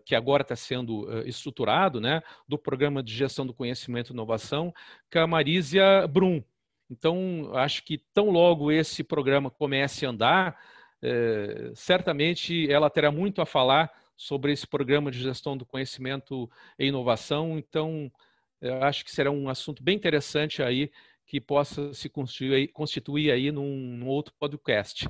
que 0.05 0.15
agora 0.15 0.41
está 0.41 0.55
sendo 0.55 1.07
uh, 1.07 1.27
estruturado, 1.27 2.01
né, 2.01 2.21
do 2.47 2.57
Programa 2.57 3.01
de 3.01 3.13
Gestão 3.13 3.45
do 3.45 3.53
Conhecimento 3.53 4.12
e 4.12 4.13
Inovação, 4.13 4.73
que 5.10 5.17
é 5.17 5.21
a 5.21 5.27
Marísia 5.27 6.07
Brum. 6.07 6.43
Então, 6.89 7.51
acho 7.53 7.83
que 7.83 7.97
tão 8.13 8.29
logo 8.29 8.71
esse 8.71 9.03
programa 9.03 9.49
comece 9.49 10.05
a 10.05 10.10
andar, 10.10 10.60
uh, 11.03 11.75
certamente 11.75 12.71
ela 12.71 12.89
terá 12.89 13.12
muito 13.12 13.41
a 13.41 13.45
falar 13.45 13.91
sobre 14.15 14.51
esse 14.51 14.65
programa 14.65 15.12
de 15.12 15.19
gestão 15.19 15.55
do 15.55 15.65
conhecimento 15.65 16.49
e 16.79 16.88
inovação. 16.88 17.57
Então, 17.57 18.12
acho 18.81 19.05
que 19.05 19.12
será 19.12 19.29
um 19.29 19.47
assunto 19.47 19.83
bem 19.83 19.95
interessante 19.95 20.63
aí 20.63 20.89
que 21.27 21.39
possa 21.39 21.93
se 21.93 22.10
constituir, 22.10 22.69
constituir 22.69 23.31
aí 23.31 23.51
num, 23.51 23.75
num 23.77 24.07
outro 24.07 24.33
podcast. 24.39 25.07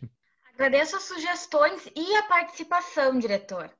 Agradeço 0.54 0.97
as 0.97 1.04
sugestões 1.04 1.88
e 1.95 2.15
a 2.17 2.23
participação, 2.23 3.17
diretor. 3.17 3.71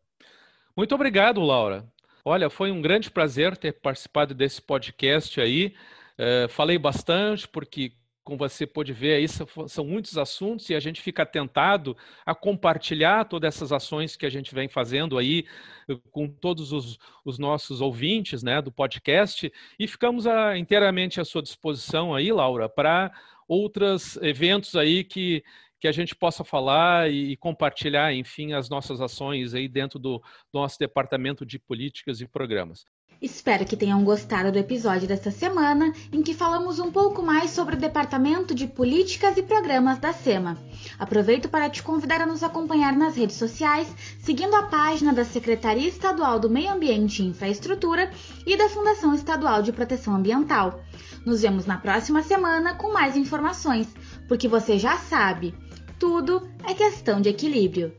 Muito 0.78 0.94
obrigado, 0.94 1.42
Laura. 1.42 1.92
Olha, 2.24 2.52
foi 2.52 2.70
um 2.70 2.84
grande 2.84 3.10
prazer 3.10 3.58
ter 3.58 3.74
participado 3.74 4.36
desse 4.36 4.62
podcast 4.62 5.42
aí. 5.42 5.74
É, 6.16 6.48
falei 6.50 6.78
bastante, 6.78 7.48
porque, 7.48 7.94
como 8.24 8.38
você 8.38 8.68
pode 8.68 8.94
ver, 8.94 9.16
aí 9.16 9.28
são 9.68 9.84
muitos 9.84 10.20
assuntos 10.20 10.70
e 10.70 10.76
a 10.76 10.80
gente 10.80 11.02
fica 11.02 11.26
tentado 11.26 11.98
a 12.24 12.36
compartilhar 12.36 13.26
todas 13.26 13.56
essas 13.56 13.72
ações 13.72 14.16
que 14.16 14.24
a 14.24 14.30
gente 14.30 14.54
vem 14.54 14.70
fazendo 14.70 15.18
aí 15.18 15.48
com 16.12 16.30
todos 16.30 16.72
os, 16.72 17.00
os 17.26 17.40
nossos 17.40 17.82
ouvintes 17.82 18.44
né, 18.44 18.62
do 18.62 18.72
podcast. 18.72 19.52
E 19.80 19.88
ficamos 19.88 20.28
a, 20.28 20.60
inteiramente 20.60 21.20
à 21.20 21.26
sua 21.26 21.42
disposição 21.42 22.14
aí, 22.14 22.32
Laura, 22.32 22.70
para 22.70 23.12
outros 23.48 24.16
eventos 24.18 24.76
aí 24.76 25.04
que 25.04 25.44
que 25.80 25.88
a 25.88 25.92
gente 25.92 26.16
possa 26.16 26.44
falar 26.44 27.12
e 27.12 27.36
compartilhar, 27.38 28.14
enfim, 28.14 28.54
as 28.54 28.70
nossas 28.70 29.00
ações 29.02 29.54
aí 29.54 29.68
dentro 29.68 30.00
do 30.00 30.22
nosso 30.54 30.78
departamento 30.80 31.46
de 31.46 31.60
políticas 31.60 32.20
e 32.22 32.28
programas. 32.28 32.86
Espero 33.20 33.66
que 33.66 33.76
tenham 33.76 34.04
gostado 34.04 34.52
do 34.52 34.60
episódio 34.60 35.08
desta 35.08 35.32
semana, 35.32 35.92
em 36.14 36.22
que 36.22 36.36
falamos 36.36 36.78
um 36.78 36.92
pouco 36.92 37.24
mais 37.24 37.50
sobre 37.50 37.76
o 37.76 37.80
Departamento 37.80 38.54
de 38.54 38.68
Políticas 38.68 39.36
e 39.38 39.42
Programas 39.42 39.98
da 39.98 40.14
SEMA. 40.14 40.56
Aproveito 41.00 41.50
para 41.50 41.68
te 41.68 41.82
convidar 41.82 42.22
a 42.22 42.28
nos 42.28 42.44
acompanhar 42.44 42.96
nas 42.96 43.18
redes 43.18 43.36
sociais, 43.36 43.92
seguindo 44.20 44.56
a 44.56 44.68
página 44.68 45.12
da 45.12 45.26
Secretaria 45.26 45.88
Estadual 45.88 46.40
do 46.40 46.48
Meio 46.48 46.72
Ambiente 46.72 47.24
e 47.24 47.26
Infraestrutura 47.26 48.12
e 48.46 48.56
da 48.56 48.70
Fundação 48.70 49.16
Estadual 49.16 49.64
de 49.64 49.74
Proteção 49.74 50.16
Ambiental. 50.16 50.84
Nos 51.26 51.42
vemos 51.42 51.66
na 51.66 51.78
próxima 51.78 52.22
semana 52.22 52.76
com 52.76 52.94
mais 52.94 53.18
informações, 53.18 53.92
porque 54.28 54.48
você 54.48 54.78
já 54.78 54.96
sabe 54.96 55.56
tudo 56.00 56.48
é 56.64 56.74
questão 56.74 57.22
de 57.22 57.30
equilíbrio. 57.30 57.94